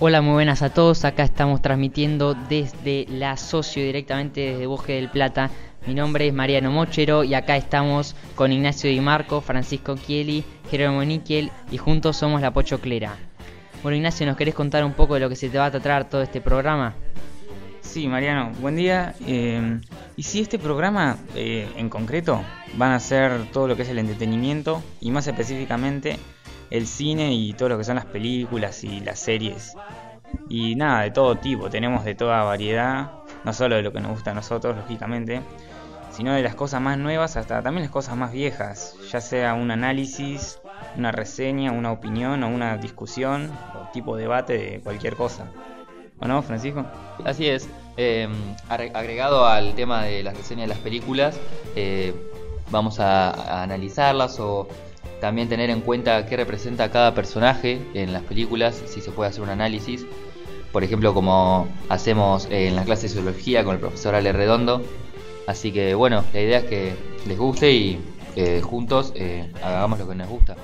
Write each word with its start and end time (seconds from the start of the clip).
Hola, 0.00 0.22
muy 0.22 0.32
buenas 0.32 0.62
a 0.62 0.70
todos. 0.70 1.04
Acá 1.04 1.22
estamos 1.22 1.62
transmitiendo 1.62 2.34
desde 2.34 3.06
la 3.08 3.36
Socio 3.36 3.80
directamente 3.80 4.40
desde 4.40 4.66
Bosque 4.66 4.94
del 4.94 5.08
Plata. 5.08 5.50
Mi 5.86 5.94
nombre 5.94 6.26
es 6.26 6.34
Mariano 6.34 6.72
Mochero 6.72 7.22
y 7.22 7.34
acá 7.34 7.56
estamos 7.56 8.16
con 8.34 8.50
Ignacio 8.50 8.90
Di 8.90 9.00
Marco, 9.00 9.40
Francisco 9.40 9.96
Chieli, 9.96 10.42
Jerónimo 10.68 11.04
Níquel 11.04 11.52
y 11.70 11.78
juntos 11.78 12.16
somos 12.16 12.40
la 12.40 12.52
Pochoclera. 12.52 13.14
Bueno, 13.84 13.96
Ignacio, 13.96 14.26
¿nos 14.26 14.36
querés 14.36 14.56
contar 14.56 14.84
un 14.84 14.94
poco 14.94 15.14
de 15.14 15.20
lo 15.20 15.28
que 15.28 15.36
se 15.36 15.48
te 15.48 15.58
va 15.58 15.66
a 15.66 15.70
tratar 15.70 16.08
todo 16.08 16.22
este 16.22 16.40
programa? 16.40 16.94
Sí, 17.80 18.08
Mariano, 18.08 18.50
buen 18.60 18.74
día. 18.74 19.14
Eh, 19.24 19.78
y 20.16 20.24
si 20.24 20.40
este 20.40 20.58
programa 20.58 21.18
eh, 21.36 21.68
en 21.76 21.88
concreto 21.88 22.42
van 22.76 22.90
a 22.90 22.98
ser 22.98 23.48
todo 23.52 23.68
lo 23.68 23.76
que 23.76 23.82
es 23.82 23.88
el 23.88 24.00
entretenimiento 24.00 24.82
y 25.00 25.12
más 25.12 25.28
específicamente 25.28 26.18
el 26.74 26.88
cine 26.88 27.32
y 27.32 27.52
todo 27.52 27.68
lo 27.68 27.78
que 27.78 27.84
son 27.84 27.94
las 27.94 28.06
películas 28.06 28.82
y 28.82 28.98
las 29.00 29.20
series. 29.20 29.76
Y 30.48 30.74
nada, 30.74 31.02
de 31.02 31.12
todo 31.12 31.36
tipo, 31.36 31.70
tenemos 31.70 32.04
de 32.04 32.16
toda 32.16 32.42
variedad, 32.42 33.12
no 33.44 33.52
solo 33.52 33.76
de 33.76 33.82
lo 33.82 33.92
que 33.92 34.00
nos 34.00 34.10
gusta 34.10 34.32
a 34.32 34.34
nosotros, 34.34 34.76
lógicamente, 34.76 35.40
sino 36.10 36.32
de 36.32 36.42
las 36.42 36.56
cosas 36.56 36.80
más 36.80 36.98
nuevas 36.98 37.36
hasta 37.36 37.62
también 37.62 37.84
las 37.84 37.92
cosas 37.92 38.16
más 38.16 38.32
viejas, 38.32 38.96
ya 39.12 39.20
sea 39.20 39.54
un 39.54 39.70
análisis, 39.70 40.58
una 40.96 41.12
reseña, 41.12 41.70
una 41.70 41.92
opinión 41.92 42.42
o 42.42 42.48
una 42.48 42.76
discusión 42.76 43.52
o 43.74 43.90
tipo 43.92 44.16
de 44.16 44.22
debate 44.22 44.58
de 44.58 44.80
cualquier 44.80 45.14
cosa. 45.14 45.46
¿O 46.18 46.26
no, 46.26 46.42
Francisco? 46.42 46.84
Así 47.24 47.46
es. 47.46 47.68
Eh, 47.96 48.28
agregado 48.68 49.46
al 49.46 49.74
tema 49.74 50.02
de 50.02 50.24
las 50.24 50.36
reseñas 50.36 50.68
de 50.68 50.74
las 50.74 50.82
películas, 50.82 51.38
eh, 51.76 52.12
vamos 52.70 52.98
a, 52.98 53.62
analizarlas 53.62 54.40
o 54.40 54.68
también 55.24 55.48
tener 55.48 55.70
en 55.70 55.80
cuenta 55.80 56.26
qué 56.26 56.36
representa 56.36 56.90
cada 56.90 57.14
personaje 57.14 57.80
en 57.94 58.12
las 58.12 58.22
películas, 58.24 58.82
si 58.84 59.00
se 59.00 59.10
puede 59.10 59.30
hacer 59.30 59.42
un 59.42 59.48
análisis. 59.48 60.04
Por 60.70 60.84
ejemplo, 60.84 61.14
como 61.14 61.66
hacemos 61.88 62.46
en 62.50 62.76
la 62.76 62.84
clase 62.84 63.08
de 63.08 63.14
zoología 63.14 63.64
con 63.64 63.74
el 63.74 63.80
profesor 63.80 64.14
Ale 64.14 64.32
Redondo. 64.32 64.82
Así 65.46 65.72
que 65.72 65.94
bueno, 65.94 66.24
la 66.34 66.40
idea 66.42 66.58
es 66.58 66.64
que 66.64 66.92
les 67.26 67.38
guste 67.38 67.72
y 67.72 67.98
que 68.34 68.60
juntos 68.60 69.14
eh, 69.14 69.50
hagamos 69.62 69.98
lo 69.98 70.06
que 70.06 70.14
nos 70.14 70.28
gusta. 70.28 70.56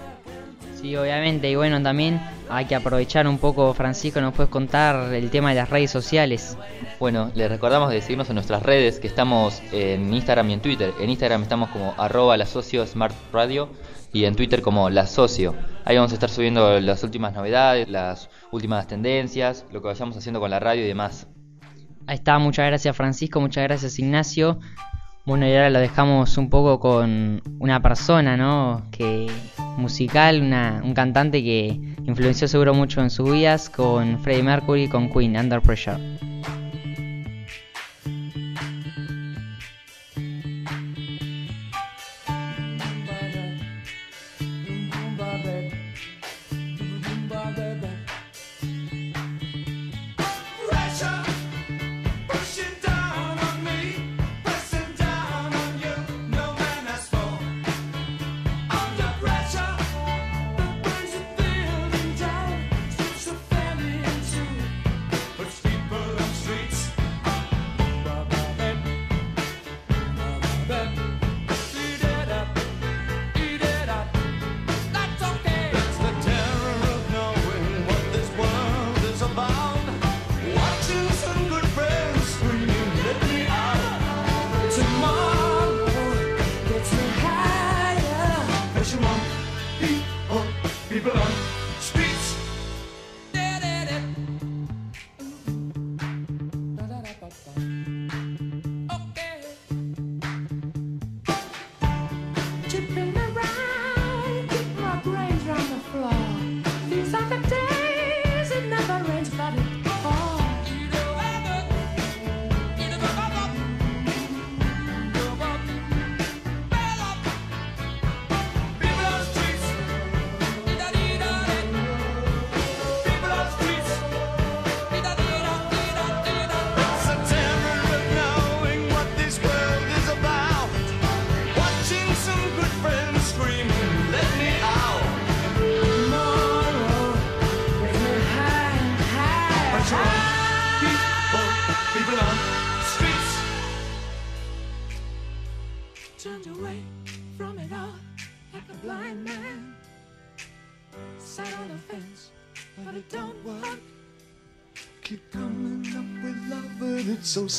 Sí, 0.78 0.94
obviamente, 0.94 1.50
y 1.50 1.55
bueno, 1.56 1.83
también 1.83 2.20
hay 2.50 2.66
que 2.66 2.75
aprovechar 2.75 3.27
un 3.28 3.38
poco, 3.38 3.72
Francisco, 3.72 4.20
nos 4.20 4.34
puedes 4.34 4.50
contar 4.50 5.14
el 5.14 5.31
tema 5.31 5.50
de 5.50 5.55
las 5.55 5.70
redes 5.70 5.91
sociales. 5.91 6.58
Bueno, 6.98 7.31
les 7.34 7.48
recordamos 7.48 7.91
de 7.91 8.03
seguirnos 8.03 8.28
en 8.28 8.34
nuestras 8.34 8.62
redes, 8.62 9.00
que 9.00 9.06
estamos 9.06 9.62
en 9.72 10.12
Instagram 10.12 10.50
y 10.50 10.53
en 10.53 10.61
Twitter. 10.61 10.92
En 11.00 11.08
Instagram 11.08 11.44
estamos 11.44 11.70
como 11.70 11.94
arroba 11.97 12.36
la 12.36 12.44
socio 12.44 12.86
Smart 12.86 13.14
Radio 13.33 13.70
y 14.12 14.25
en 14.25 14.34
Twitter 14.34 14.62
como 14.62 14.91
la 14.91 15.06
socio. 15.06 15.55
Ahí 15.84 15.97
vamos 15.97 16.12
a 16.12 16.14
estar 16.14 16.30
subiendo 16.30 16.80
las 16.80 17.03
últimas 17.05 17.34
novedades, 17.34 17.89
las 17.89 18.28
últimas 18.50 18.86
tendencias, 18.86 19.64
lo 19.72 19.80
que 19.80 19.89
vayamos 19.89 20.16
haciendo 20.16 20.41
con 20.41 20.50
la 20.50 20.61
radio 20.61 20.84
y 20.84 20.89
demás. 20.89 21.27
Ahí 22.06 22.16
está, 22.16 22.38
muchas 22.38 22.66
gracias 22.66 22.97
Francisco, 22.97 23.41
muchas 23.41 23.64
gracias 23.64 23.98
Ignacio. 23.98 24.58
Bueno, 25.27 25.47
y 25.47 25.53
ahora 25.53 25.70
lo 25.70 25.78
dejamos 25.78 26.38
un 26.38 26.48
poco 26.48 26.81
con 26.81 27.42
una 27.58 27.81
persona, 27.83 28.36
¿no? 28.36 28.83
Que 28.91 29.31
musical, 29.77 30.41
una, 30.42 30.81
un 30.83 30.94
cantante 30.94 31.42
que 31.42 31.78
influenció 32.05 32.48
seguro 32.48 32.75
mucho 32.75 33.00
en 33.00 33.11
sus 33.11 33.31
vidas 33.31 33.70
con 33.70 34.19
Freddie 34.20 34.42
Mercury, 34.42 34.88
con 34.88 35.11
Queen, 35.11 35.36
Under 35.36 35.61
Pressure. 35.61 35.98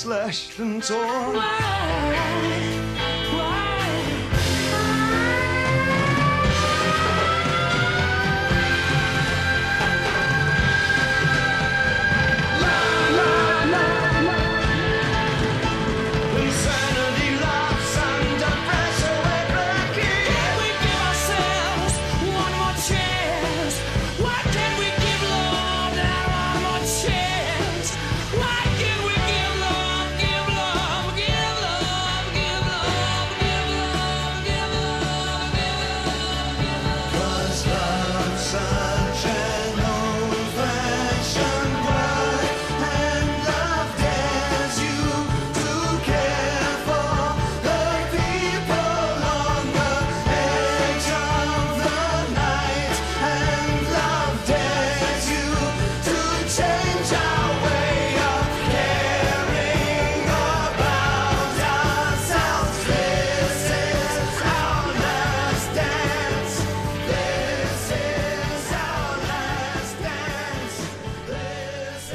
Slashed 0.02 0.58
and 0.58 0.82
torn. 0.82 2.11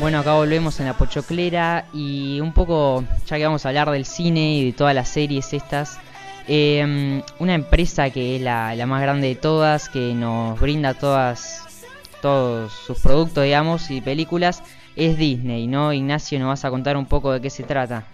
Bueno, 0.06 0.20
acá 0.20 0.35
volvemos 0.35 0.79
en 0.79 0.87
la 0.87 0.93
pochoclera 0.93 1.87
y 1.93 2.38
un 2.38 2.53
poco, 2.53 3.03
ya 3.26 3.38
que 3.38 3.44
vamos 3.44 3.67
a 3.67 3.70
hablar 3.70 3.91
del 3.91 4.05
cine 4.05 4.55
y 4.55 4.67
de 4.67 4.73
todas 4.73 4.94
las 4.94 5.08
series 5.08 5.53
estas, 5.53 5.99
eh, 6.47 7.25
una 7.41 7.55
empresa 7.55 8.08
que 8.11 8.37
es 8.37 8.43
la, 8.43 8.76
la, 8.76 8.87
más 8.87 9.03
grande 9.03 9.26
de 9.26 9.35
todas, 9.35 9.88
que 9.88 10.14
nos 10.14 10.61
brinda 10.61 10.94
todas 10.94 11.88
todos 12.23 12.70
sus 12.73 13.00
productos, 13.00 13.43
digamos, 13.43 13.91
y 13.91 14.00
películas, 14.00 14.62
es 14.94 15.19
Disney, 15.19 15.67
¿no? 15.67 15.93
Ignacio, 15.93 16.38
¿nos 16.38 16.50
vas 16.50 16.64
a 16.64 16.70
contar 16.70 16.97
un 16.97 17.06
poco 17.06 17.32
de 17.32 17.41
qué 17.41 17.50
se 17.50 17.64
trata? 17.64 18.05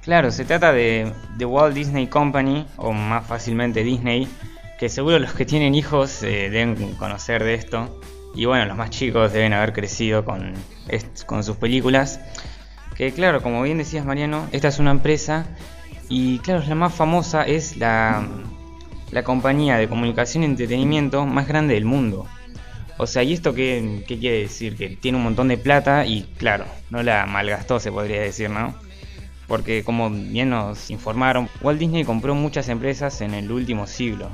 Claro, 0.00 0.30
se 0.30 0.46
trata 0.46 0.72
de, 0.72 1.12
de 1.36 1.44
Walt 1.44 1.74
Disney 1.74 2.06
Company, 2.06 2.66
o 2.78 2.92
más 2.92 3.26
fácilmente 3.26 3.84
Disney, 3.84 4.26
que 4.78 4.88
seguro 4.88 5.18
los 5.18 5.34
que 5.34 5.44
tienen 5.44 5.74
hijos 5.74 6.22
eh, 6.22 6.48
deben 6.48 6.94
conocer 6.94 7.44
de 7.44 7.52
esto. 7.52 8.00
Y 8.34 8.46
bueno, 8.46 8.64
los 8.66 8.76
más 8.76 8.90
chicos 8.90 9.32
deben 9.32 9.52
haber 9.52 9.72
crecido 9.72 10.24
con, 10.24 10.54
con 11.26 11.44
sus 11.44 11.56
películas. 11.56 12.20
Que 12.96 13.12
claro, 13.12 13.42
como 13.42 13.62
bien 13.62 13.78
decías 13.78 14.04
Mariano, 14.04 14.48
esta 14.52 14.68
es 14.68 14.78
una 14.78 14.90
empresa 14.90 15.46
y 16.08 16.38
claro, 16.40 16.62
la 16.66 16.74
más 16.74 16.94
famosa 16.94 17.42
es 17.44 17.76
la, 17.76 18.26
la 19.10 19.22
compañía 19.24 19.76
de 19.76 19.88
comunicación 19.88 20.42
y 20.42 20.46
entretenimiento 20.46 21.26
más 21.26 21.48
grande 21.48 21.74
del 21.74 21.84
mundo. 21.84 22.26
O 22.98 23.06
sea, 23.06 23.22
¿y 23.22 23.32
esto 23.32 23.54
qué, 23.54 24.04
qué, 24.06 24.18
quiere 24.18 24.40
decir? 24.40 24.76
Que 24.76 24.90
tiene 24.90 25.18
un 25.18 25.24
montón 25.24 25.48
de 25.48 25.56
plata 25.56 26.04
y 26.06 26.22
claro, 26.36 26.66
no 26.90 27.02
la 27.02 27.26
malgastó 27.26 27.80
se 27.80 27.90
podría 27.90 28.20
decir, 28.20 28.50
¿no? 28.50 28.74
Porque 29.48 29.82
como 29.84 30.10
bien 30.10 30.50
nos 30.50 30.90
informaron, 30.90 31.48
Walt 31.62 31.80
Disney 31.80 32.04
compró 32.04 32.34
muchas 32.34 32.68
empresas 32.68 33.20
en 33.22 33.34
el 33.34 33.50
último 33.50 33.86
siglo 33.86 34.30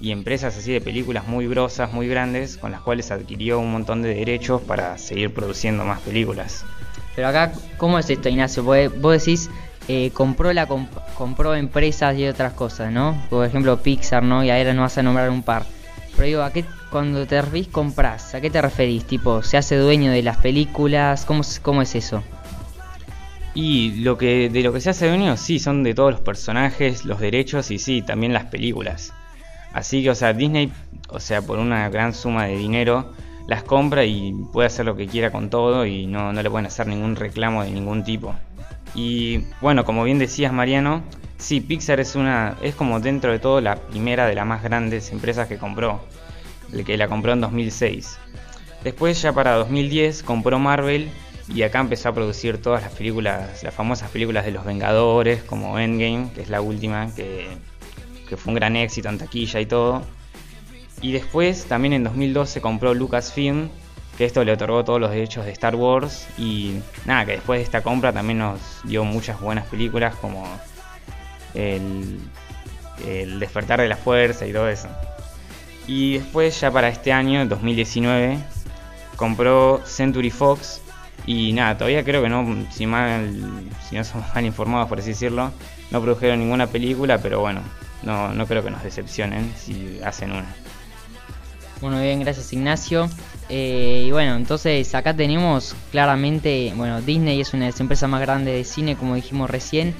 y 0.00 0.12
empresas 0.12 0.56
así 0.56 0.72
de 0.72 0.80
películas 0.80 1.26
muy 1.26 1.48
grosas, 1.48 1.92
muy 1.92 2.08
grandes, 2.08 2.56
con 2.56 2.70
las 2.70 2.80
cuales 2.80 3.10
adquirió 3.10 3.58
un 3.58 3.72
montón 3.72 4.02
de 4.02 4.14
derechos 4.14 4.62
para 4.62 4.96
seguir 4.98 5.32
produciendo 5.32 5.84
más 5.84 6.00
películas. 6.00 6.64
Pero 7.16 7.28
acá, 7.28 7.52
¿cómo 7.76 7.98
es 7.98 8.08
esto, 8.08 8.28
Ignacio? 8.28 8.62
vos 8.62 9.12
decís, 9.12 9.50
eh, 9.88 10.10
compró 10.12 10.52
la 10.52 10.66
comp 10.66 10.90
compró 11.14 11.54
empresas 11.54 12.16
y 12.16 12.26
otras 12.26 12.52
cosas, 12.52 12.92
¿no? 12.92 13.20
Por 13.28 13.44
ejemplo, 13.44 13.78
Pixar, 13.78 14.22
¿no? 14.22 14.44
Y 14.44 14.50
ahora 14.50 14.72
no 14.72 14.82
vas 14.82 14.98
a 14.98 15.02
nombrar 15.02 15.30
un 15.30 15.42
par. 15.42 15.64
Pero 16.14 16.26
digo, 16.26 16.42
¿a 16.42 16.52
qué, 16.52 16.64
cuando 16.90 17.26
te 17.26 17.40
referís 17.40 17.68
compras, 17.68 18.34
¿a 18.34 18.40
qué 18.40 18.50
te 18.50 18.62
referís? 18.62 19.04
Tipo, 19.04 19.42
¿se 19.42 19.56
hace 19.56 19.76
dueño 19.76 20.12
de 20.12 20.22
las 20.22 20.36
películas? 20.36 21.24
¿Cómo, 21.24 21.42
cómo 21.62 21.82
es 21.82 21.94
eso? 21.94 22.22
Y 23.54 24.02
lo 24.02 24.16
que 24.16 24.48
de 24.48 24.62
lo 24.62 24.72
que 24.72 24.80
se 24.80 24.90
hace 24.90 25.08
dueño, 25.08 25.36
sí, 25.36 25.58
son 25.58 25.82
de 25.82 25.94
todos 25.94 26.12
los 26.12 26.20
personajes, 26.20 27.04
los 27.04 27.18
derechos 27.18 27.70
y 27.72 27.78
sí, 27.78 28.02
también 28.02 28.32
las 28.32 28.44
películas. 28.44 29.12
Así 29.72 30.02
que, 30.02 30.10
o 30.10 30.14
sea, 30.14 30.32
Disney, 30.32 30.72
o 31.08 31.20
sea, 31.20 31.42
por 31.42 31.58
una 31.58 31.88
gran 31.88 32.14
suma 32.14 32.46
de 32.46 32.56
dinero, 32.56 33.12
las 33.46 33.62
compra 33.62 34.04
y 34.04 34.32
puede 34.52 34.66
hacer 34.66 34.84
lo 34.84 34.96
que 34.96 35.06
quiera 35.06 35.30
con 35.30 35.50
todo 35.50 35.86
y 35.86 36.06
no, 36.06 36.32
no 36.32 36.42
le 36.42 36.50
pueden 36.50 36.66
hacer 36.66 36.86
ningún 36.86 37.16
reclamo 37.16 37.64
de 37.64 37.70
ningún 37.70 38.04
tipo. 38.04 38.34
Y 38.94 39.44
bueno, 39.60 39.84
como 39.84 40.04
bien 40.04 40.18
decías 40.18 40.52
Mariano, 40.52 41.02
sí, 41.38 41.60
Pixar 41.60 42.00
es 42.00 42.14
una 42.14 42.56
es 42.62 42.74
como 42.74 43.00
dentro 43.00 43.32
de 43.32 43.38
todo 43.38 43.60
la 43.60 43.76
primera 43.76 44.26
de 44.26 44.34
las 44.34 44.46
más 44.46 44.62
grandes 44.62 45.12
empresas 45.12 45.48
que 45.48 45.56
compró, 45.56 46.04
el 46.72 46.84
que 46.84 46.96
la 46.96 47.08
compró 47.08 47.32
en 47.32 47.40
2006. 47.40 48.18
Después 48.84 49.20
ya 49.22 49.32
para 49.32 49.54
2010 49.54 50.22
compró 50.22 50.58
Marvel 50.58 51.10
y 51.52 51.62
acá 51.62 51.80
empezó 51.80 52.10
a 52.10 52.14
producir 52.14 52.60
todas 52.60 52.82
las 52.82 52.92
películas, 52.92 53.62
las 53.62 53.74
famosas 53.74 54.10
películas 54.10 54.44
de 54.44 54.52
los 54.52 54.64
Vengadores, 54.64 55.42
como 55.42 55.78
Endgame, 55.78 56.30
que 56.34 56.42
es 56.42 56.50
la 56.50 56.60
última, 56.60 57.14
que 57.14 57.48
que 58.28 58.36
fue 58.36 58.52
un 58.52 58.56
gran 58.56 58.76
éxito 58.76 59.08
en 59.08 59.18
taquilla 59.18 59.60
y 59.60 59.66
todo. 59.66 60.02
Y 61.00 61.12
después, 61.12 61.66
también 61.66 61.92
en 61.92 62.04
2012, 62.04 62.60
compró 62.60 62.94
Lucasfilm, 62.94 63.68
que 64.16 64.24
esto 64.24 64.44
le 64.44 64.52
otorgó 64.52 64.84
todos 64.84 65.00
los 65.00 65.10
derechos 65.10 65.44
de 65.44 65.52
Star 65.52 65.76
Wars. 65.76 66.26
Y 66.36 66.80
nada, 67.06 67.24
que 67.24 67.32
después 67.32 67.58
de 67.58 67.64
esta 67.64 67.82
compra 67.82 68.12
también 68.12 68.38
nos 68.38 68.60
dio 68.84 69.04
muchas 69.04 69.40
buenas 69.40 69.66
películas 69.66 70.14
como 70.16 70.44
el, 71.54 72.18
Despertar 73.38 73.80
de 73.80 73.88
la 73.88 73.96
Fuerza 73.96 74.46
y 74.46 74.52
todo 74.52 74.68
eso. 74.68 74.88
Y 75.86 76.18
después, 76.18 76.60
ya 76.60 76.70
para 76.70 76.88
este 76.88 77.12
año, 77.12 77.46
2019, 77.46 78.38
compró 79.16 79.80
Century 79.84 80.30
Fox. 80.30 80.82
Y 81.24 81.52
nada, 81.52 81.76
todavía 81.76 82.04
creo 82.04 82.22
que 82.22 82.28
no, 82.28 82.66
si, 82.72 82.86
mal, 82.86 83.30
si 83.88 83.96
no 83.96 84.02
somos 84.02 84.26
mal 84.34 84.44
informados 84.44 84.88
por 84.88 84.98
así 84.98 85.10
decirlo, 85.10 85.52
no 85.90 86.02
produjeron 86.02 86.40
ninguna 86.40 86.66
película, 86.66 87.18
pero 87.18 87.40
bueno, 87.40 87.60
no, 88.02 88.32
no 88.32 88.46
creo 88.46 88.62
que 88.62 88.70
nos 88.70 88.82
decepcionen 88.82 89.52
si 89.56 90.00
hacen 90.04 90.32
una. 90.32 90.46
Bueno, 91.80 92.00
bien, 92.00 92.20
gracias 92.20 92.52
Ignacio. 92.52 93.08
Eh, 93.48 94.04
y 94.08 94.10
bueno, 94.10 94.36
entonces 94.36 94.94
acá 94.94 95.14
tenemos 95.14 95.74
claramente, 95.90 96.72
bueno, 96.76 97.00
Disney 97.00 97.40
es 97.40 97.54
una 97.54 97.66
de 97.66 97.70
las 97.70 97.80
empresas 97.80 98.10
más 98.10 98.20
grandes 98.20 98.54
de 98.54 98.64
cine, 98.64 98.96
como 98.96 99.14
dijimos 99.14 99.48
recién, 99.48 99.94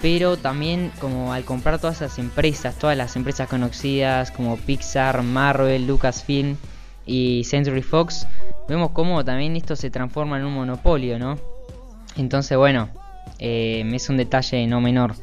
pero 0.00 0.36
también 0.36 0.92
como 1.00 1.32
al 1.32 1.44
comprar 1.44 1.80
todas 1.80 1.96
esas 1.96 2.18
empresas, 2.18 2.76
todas 2.76 2.96
las 2.96 3.16
empresas 3.16 3.48
conocidas 3.48 4.30
como 4.30 4.56
Pixar, 4.56 5.22
Marvel, 5.22 5.86
Lucasfilm 5.86 6.56
y 7.04 7.44
Century 7.44 7.82
Fox, 7.82 8.26
vemos 8.68 8.92
cómo 8.92 9.24
también 9.24 9.56
esto 9.56 9.76
se 9.76 9.90
transforma 9.90 10.38
en 10.38 10.44
un 10.44 10.54
monopolio, 10.54 11.18
¿no? 11.18 11.38
Entonces, 12.16 12.56
bueno, 12.56 12.88
eh, 13.38 13.88
es 13.92 14.08
un 14.08 14.16
detalle 14.16 14.66
no 14.66 14.80
menor. 14.80 15.14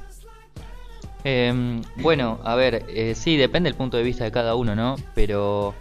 Eh, 1.24 1.81
bueno, 1.98 2.39
a 2.44 2.56
ver, 2.56 2.86
eh, 2.89 3.13
sí, 3.16 3.38
depende 3.38 3.69
del 3.69 3.75
punto 3.77 3.98
de 3.98 4.04
vista 4.04 4.24
de 4.24 4.31
cada 4.31 4.56
uno, 4.56 4.75
¿no? 4.75 4.95
Pero 5.16 5.74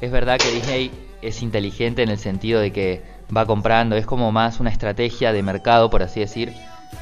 es 0.00 0.10
verdad 0.10 0.38
que 0.38 0.50
Disney 0.50 0.90
es 1.22 1.42
inteligente 1.42 2.02
en 2.02 2.10
el 2.10 2.18
sentido 2.18 2.60
de 2.60 2.72
que 2.72 3.02
va 3.34 3.46
comprando, 3.46 3.96
es 3.96 4.04
como 4.04 4.32
más 4.32 4.60
una 4.60 4.70
estrategia 4.70 5.32
de 5.32 5.42
mercado, 5.42 5.88
por 5.88 6.02
así 6.02 6.20
decir, 6.20 6.52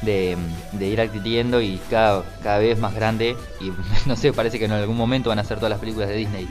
de, 0.01 0.37
ir 0.79 1.01
adquiriendo 1.01 1.61
y 1.61 1.79
cada, 1.89 2.23
cada 2.41 2.59
vez 2.59 2.79
más 2.79 2.93
grande. 2.95 3.35
Y 3.59 3.71
no 4.07 4.15
sé, 4.15 4.31
parece 4.33 4.59
que 4.59 4.65
en 4.65 4.71
algún 4.71 4.97
momento 4.97 5.29
van 5.29 5.39
a 5.39 5.43
ser 5.43 5.57
todas 5.57 5.71
las 5.71 5.79
películas 5.79 6.09
de 6.09 6.15
Disney. 6.15 6.47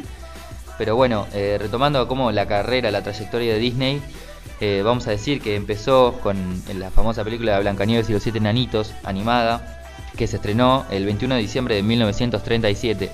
Pero 0.76 0.96
bueno, 0.96 1.26
eh, 1.32 1.58
retomando 1.60 2.06
como 2.08 2.32
la 2.32 2.46
carrera, 2.46 2.90
la 2.90 3.02
trayectoria 3.02 3.52
de 3.52 3.58
Disney, 3.58 4.02
eh, 4.60 4.82
vamos 4.84 5.06
a 5.06 5.10
decir 5.10 5.40
que 5.40 5.54
empezó 5.54 6.18
con 6.22 6.62
la 6.74 6.90
famosa 6.90 7.22
película 7.24 7.54
de 7.54 7.60
Blancanieves 7.60 8.08
y 8.08 8.12
los 8.12 8.22
siete 8.22 8.40
nanitos, 8.40 8.94
animada, 9.04 9.79
que 10.20 10.26
se 10.26 10.36
estrenó 10.36 10.84
el 10.90 11.06
21 11.06 11.36
de 11.36 11.40
diciembre 11.40 11.74
de 11.76 11.82
1937. 11.82 13.10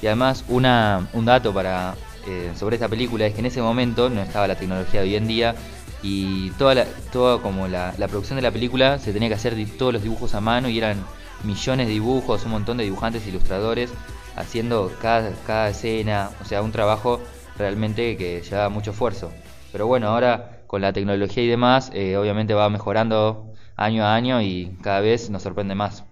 Y 0.00 0.06
además 0.06 0.44
una, 0.46 1.08
un 1.12 1.24
dato 1.24 1.52
para, 1.52 1.96
eh, 2.28 2.52
sobre 2.56 2.76
esta 2.76 2.86
película 2.86 3.26
es 3.26 3.34
que 3.34 3.40
en 3.40 3.46
ese 3.46 3.60
momento 3.60 4.08
no 4.10 4.22
estaba 4.22 4.46
la 4.46 4.54
tecnología 4.54 5.00
de 5.00 5.08
hoy 5.08 5.16
en 5.16 5.26
día 5.26 5.56
y 6.04 6.50
toda, 6.50 6.76
la, 6.76 6.84
toda 7.10 7.42
como 7.42 7.66
la, 7.66 7.94
la 7.98 8.06
producción 8.06 8.36
de 8.36 8.42
la 8.42 8.52
película 8.52 9.00
se 9.00 9.12
tenía 9.12 9.28
que 9.28 9.34
hacer 9.34 9.56
todos 9.76 9.92
los 9.94 10.04
dibujos 10.04 10.36
a 10.36 10.40
mano 10.40 10.68
y 10.68 10.78
eran 10.78 11.04
millones 11.42 11.88
de 11.88 11.94
dibujos, 11.94 12.44
un 12.44 12.52
montón 12.52 12.76
de 12.76 12.84
dibujantes 12.84 13.26
ilustradores 13.26 13.92
haciendo 14.36 14.92
cada, 15.02 15.32
cada 15.48 15.70
escena, 15.70 16.30
o 16.40 16.44
sea, 16.44 16.62
un 16.62 16.70
trabajo 16.70 17.20
realmente 17.58 18.16
que 18.16 18.40
llevaba 18.42 18.68
mucho 18.68 18.92
esfuerzo. 18.92 19.32
Pero 19.72 19.88
bueno, 19.88 20.10
ahora 20.10 20.60
con 20.68 20.80
la 20.80 20.92
tecnología 20.92 21.42
y 21.42 21.48
demás, 21.48 21.90
eh, 21.92 22.16
obviamente 22.16 22.54
va 22.54 22.70
mejorando 22.70 23.52
año 23.74 24.04
a 24.04 24.14
año 24.14 24.40
y 24.42 24.78
cada 24.80 25.00
vez 25.00 25.28
nos 25.28 25.42
sorprende 25.42 25.74
más. 25.74 26.04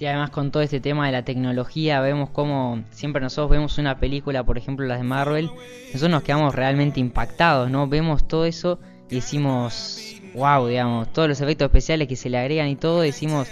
Sí, 0.00 0.06
además 0.06 0.30
con 0.30 0.50
todo 0.50 0.62
este 0.62 0.80
tema 0.80 1.04
de 1.04 1.12
la 1.12 1.26
tecnología, 1.26 2.00
vemos 2.00 2.30
como 2.30 2.82
siempre 2.90 3.20
nosotros 3.20 3.50
vemos 3.50 3.76
una 3.76 3.98
película, 3.98 4.42
por 4.44 4.56
ejemplo 4.56 4.86
las 4.86 4.96
de 4.96 5.04
Marvel, 5.04 5.50
nosotros 5.88 6.10
nos 6.10 6.22
quedamos 6.22 6.54
realmente 6.54 7.00
impactados, 7.00 7.70
¿no? 7.70 7.86
Vemos 7.86 8.26
todo 8.26 8.46
eso 8.46 8.80
y 9.10 9.16
decimos, 9.16 10.00
wow, 10.32 10.66
digamos, 10.66 11.12
todos 11.12 11.28
los 11.28 11.38
efectos 11.42 11.66
especiales 11.66 12.08
que 12.08 12.16
se 12.16 12.30
le 12.30 12.38
agregan 12.38 12.68
y 12.68 12.76
todo, 12.76 13.02
decimos, 13.02 13.48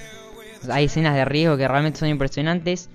hay 0.71 0.87
escenas 0.87 1.15
de 1.15 1.27
riesgo 1.27 1.59
que 1.59 1.69
realmente 1.69 1.99
son 1.99 2.09
impresionantes 2.09 2.89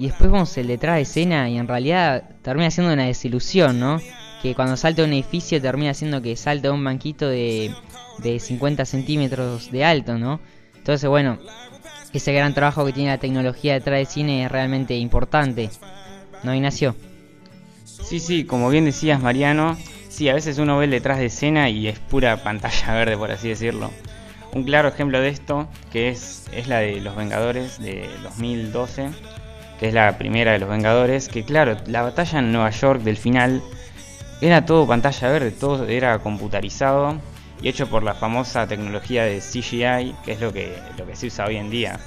y 0.00 0.08
después 0.08 0.28
vemos 0.28 0.58
el 0.58 0.66
detrás 0.66 0.96
de 0.96 1.02
escena 1.02 1.48
y 1.48 1.58
en 1.58 1.68
realidad 1.68 2.24
termina 2.42 2.72
siendo 2.72 2.92
una 2.92 3.04
desilusión, 3.04 3.78
¿no? 3.78 4.00
Que 4.42 4.56
cuando 4.56 4.76
salta 4.76 5.04
un 5.04 5.12
edificio 5.12 5.62
termina 5.62 5.94
siendo 5.94 6.22
que 6.22 6.34
salta 6.34 6.72
un 6.72 6.82
banquito 6.82 7.28
de, 7.28 7.72
de 8.18 8.40
50 8.40 8.84
centímetros 8.84 9.70
de 9.70 9.84
alto, 9.84 10.18
¿no? 10.18 10.40
Entonces, 10.74 11.08
bueno, 11.08 11.38
ese 12.12 12.32
gran 12.32 12.54
trabajo 12.54 12.84
que 12.84 12.92
tiene 12.92 13.10
la 13.10 13.18
tecnología 13.18 13.74
detrás 13.74 13.98
del 13.98 14.06
cine 14.06 14.44
es 14.44 14.50
realmente 14.50 14.94
importante. 14.96 15.70
¿No, 16.42 16.54
Ignacio? 16.54 16.94
Sí, 17.84 18.20
sí, 18.20 18.44
como 18.44 18.68
bien 18.68 18.84
decías, 18.84 19.20
Mariano, 19.20 19.76
sí, 20.08 20.28
a 20.28 20.34
veces 20.34 20.58
uno 20.58 20.78
ve 20.78 20.84
el 20.84 20.90
detrás 20.90 21.18
de 21.18 21.26
escena 21.26 21.68
y 21.68 21.88
es 21.88 21.98
pura 21.98 22.42
pantalla 22.42 22.94
verde, 22.94 23.16
por 23.16 23.30
así 23.30 23.48
decirlo. 23.48 23.90
Un 24.52 24.64
claro 24.64 24.88
ejemplo 24.88 25.20
de 25.20 25.28
esto, 25.28 25.68
que 25.92 26.08
es, 26.08 26.44
es 26.52 26.68
la 26.68 26.78
de 26.78 27.00
Los 27.00 27.16
Vengadores 27.16 27.78
de 27.78 28.08
2012, 28.22 29.10
que 29.78 29.88
es 29.88 29.94
la 29.94 30.16
primera 30.16 30.52
de 30.52 30.58
Los 30.58 30.70
Vengadores, 30.70 31.28
que 31.28 31.44
claro, 31.44 31.76
la 31.86 32.02
batalla 32.02 32.38
en 32.38 32.52
Nueva 32.52 32.70
York 32.70 33.02
del 33.02 33.16
final 33.16 33.62
era 34.40 34.64
todo 34.64 34.86
pantalla 34.86 35.28
verde, 35.28 35.50
todo 35.50 35.86
era 35.86 36.18
computarizado 36.20 37.20
y 37.62 37.68
hecho 37.68 37.88
por 37.88 38.02
la 38.02 38.14
famosa 38.14 38.66
tecnología 38.66 39.24
de 39.24 39.40
CGI, 39.40 40.14
que 40.24 40.32
es 40.32 40.40
lo 40.40 40.52
que, 40.52 40.78
lo 40.98 41.06
que 41.06 41.16
se 41.16 41.26
usa 41.26 41.46
hoy 41.46 41.56
en 41.56 41.70
día, 41.70 41.98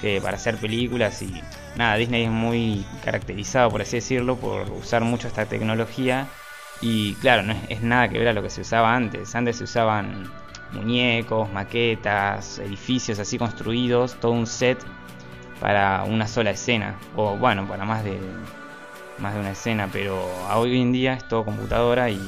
que 0.00 0.20
para 0.20 0.36
hacer 0.36 0.56
películas 0.56 1.20
y 1.22 1.42
nada, 1.76 1.96
Disney 1.96 2.24
es 2.24 2.30
muy 2.30 2.84
caracterizado, 3.04 3.70
por 3.70 3.82
así 3.82 3.96
decirlo, 3.96 4.36
por 4.36 4.70
usar 4.70 5.02
mucho 5.02 5.28
esta 5.28 5.46
tecnología 5.46 6.26
Y 6.80 7.14
claro, 7.14 7.42
no 7.42 7.54
es, 7.68 7.82
nada 7.82 8.08
que 8.08 8.18
ver 8.18 8.28
a 8.28 8.32
lo 8.32 8.42
que 8.42 8.50
se 8.50 8.60
usaba 8.60 8.94
antes. 8.94 9.34
Antes 9.34 9.56
se 9.56 9.64
usaban 9.64 10.30
muñecos, 10.72 11.50
maquetas, 11.52 12.58
edificios 12.58 13.18
así 13.18 13.38
construidos, 13.38 14.16
todo 14.20 14.32
un 14.32 14.46
set 14.46 14.78
para 15.60 16.04
una 16.04 16.26
sola 16.26 16.50
escena. 16.50 16.96
O 17.16 17.36
bueno, 17.36 17.66
para 17.66 17.84
más 17.84 18.04
de, 18.04 18.18
más 19.18 19.34
de 19.34 19.40
una 19.40 19.52
escena, 19.52 19.88
pero 19.90 20.22
hoy 20.54 20.80
en 20.80 20.92
día 20.92 21.14
es 21.14 21.26
todo 21.28 21.44
computadora 21.44 22.10
y 22.10 22.20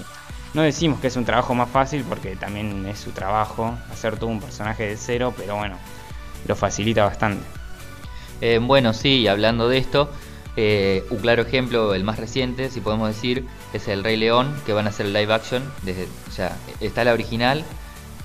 no 0.55 0.62
decimos 0.62 1.00
que 1.00 1.09
es 1.09 1.17
un 1.17 1.25
trabajo 1.25 1.55
más 1.55 1.69
fácil 1.69 2.05
porque 2.09 2.37
también 2.37 2.87
es 2.87 2.99
su 2.99 3.11
trabajo 3.11 3.76
hacer 3.93 4.17
todo 4.17 4.31
un 4.31 4.40
personaje 4.40 4.87
de 4.87 4.97
cero, 4.97 5.35
pero 5.37 5.57
bueno, 5.57 5.76
lo 6.47 6.57
facilita 6.57 7.05
bastante. 7.05 7.45
Eh, 8.40 8.59
bueno, 8.62 8.95
sí, 8.95 9.26
hablando 9.26 9.69
de 9.69 9.78
esto, 9.78 10.11
eh, 10.57 11.05
un 11.11 11.19
claro 11.19 11.43
ejemplo, 11.43 11.95
el 11.95 12.05
más 12.05 12.19
reciente, 12.19 12.71
si 12.71 12.81
podemos 12.81 13.09
decir, 13.09 13.47
es 13.73 13.88
el 13.88 14.02
Rey 14.02 14.17
León, 14.17 14.55
que 14.64 14.73
van 14.73 14.87
a 14.87 14.90
hacer 14.90 15.07
live 15.07 15.33
action. 15.33 15.62
Desde, 15.83 16.09
está 16.81 17.05
la 17.05 17.12
original, 17.12 17.64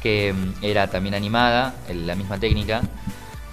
que 0.02 0.34
mm, 0.34 0.64
era 0.64 0.88
también 0.88 1.16
animada, 1.16 1.76
la 1.94 2.16
misma 2.16 2.40
técnica, 2.40 2.82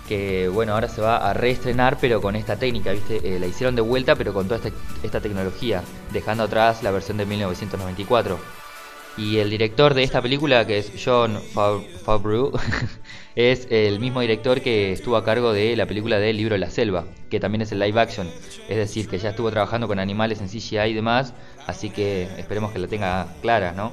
que 0.08 0.48
bueno, 0.48 0.74
ahora 0.74 0.88
se 0.88 1.00
va 1.00 1.28
a 1.28 1.34
reestrenar, 1.34 1.98
pero 2.00 2.20
con 2.20 2.36
esta 2.36 2.56
técnica, 2.56 2.92
¿viste? 2.92 3.36
Eh, 3.36 3.38
la 3.38 3.46
hicieron 3.46 3.74
de 3.74 3.82
vuelta, 3.82 4.16
pero 4.16 4.32
con 4.32 4.48
toda 4.48 4.56
esta, 4.56 4.70
esta 5.02 5.20
tecnología, 5.20 5.82
dejando 6.12 6.44
atrás 6.44 6.82
la 6.82 6.90
versión 6.90 7.16
de 7.16 7.26
1994. 7.26 8.59
Y 9.20 9.36
el 9.36 9.50
director 9.50 9.92
de 9.92 10.02
esta 10.02 10.22
película, 10.22 10.66
que 10.66 10.78
es 10.78 10.92
John 11.04 11.38
Fav- 11.54 11.84
Favreau, 12.04 12.52
es 13.36 13.66
el 13.70 14.00
mismo 14.00 14.20
director 14.22 14.62
que 14.62 14.92
estuvo 14.92 15.16
a 15.16 15.24
cargo 15.24 15.52
de 15.52 15.76
la 15.76 15.84
película 15.86 16.18
del 16.18 16.38
libro 16.38 16.56
La 16.56 16.70
Selva, 16.70 17.04
que 17.28 17.38
también 17.38 17.60
es 17.60 17.70
el 17.72 17.80
live 17.80 18.00
action. 18.00 18.28
Es 18.68 18.76
decir, 18.78 19.08
que 19.08 19.18
ya 19.18 19.30
estuvo 19.30 19.50
trabajando 19.50 19.86
con 19.88 19.98
animales 19.98 20.40
en 20.40 20.48
CGI 20.48 20.90
y 20.90 20.94
demás, 20.94 21.34
así 21.66 21.90
que 21.90 22.22
esperemos 22.38 22.72
que 22.72 22.78
la 22.78 22.88
tenga 22.88 23.26
clara, 23.42 23.72
¿no? 23.72 23.92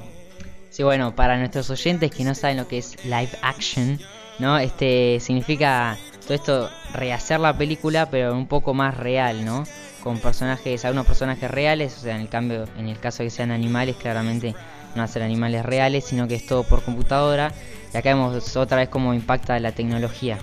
Sí, 0.70 0.82
bueno, 0.82 1.14
para 1.14 1.36
nuestros 1.36 1.68
oyentes 1.70 2.10
que 2.10 2.24
no 2.24 2.34
saben 2.34 2.56
lo 2.56 2.66
que 2.66 2.78
es 2.78 3.04
live 3.04 3.30
action, 3.42 3.98
¿no? 4.38 4.58
Este 4.58 5.18
significa 5.20 5.98
todo 6.22 6.34
esto 6.34 6.70
rehacer 6.94 7.40
la 7.40 7.56
película, 7.56 8.08
pero 8.10 8.34
un 8.34 8.46
poco 8.46 8.72
más 8.72 8.96
real, 8.96 9.44
¿no? 9.44 9.64
Con 10.02 10.18
personajes, 10.20 10.84
algunos 10.86 11.06
personajes 11.06 11.50
reales, 11.50 11.96
o 11.98 12.00
sea, 12.00 12.14
en 12.14 12.22
el 12.22 12.28
cambio, 12.28 12.64
en 12.78 12.88
el 12.88 12.98
caso 12.98 13.24
que 13.24 13.30
sean 13.30 13.50
animales, 13.50 13.96
claramente 13.96 14.54
no 14.94 15.02
hacer 15.02 15.22
animales 15.22 15.64
reales, 15.64 16.04
sino 16.04 16.28
que 16.28 16.34
es 16.34 16.46
todo 16.46 16.64
por 16.64 16.82
computadora. 16.82 17.52
Y 17.92 17.96
acá 17.96 18.10
vemos 18.10 18.56
otra 18.56 18.78
vez 18.78 18.88
cómo 18.88 19.14
impacta 19.14 19.58
la 19.60 19.72
tecnología. 19.72 20.38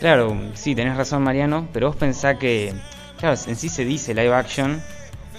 Claro, 0.00 0.36
sí, 0.54 0.74
tenés 0.74 0.96
razón 0.96 1.22
Mariano, 1.22 1.68
pero 1.72 1.88
vos 1.88 1.96
pensás 1.96 2.36
que, 2.38 2.74
claro, 3.18 3.36
en 3.46 3.56
sí 3.56 3.68
se 3.68 3.84
dice 3.84 4.14
live 4.14 4.34
action, 4.34 4.82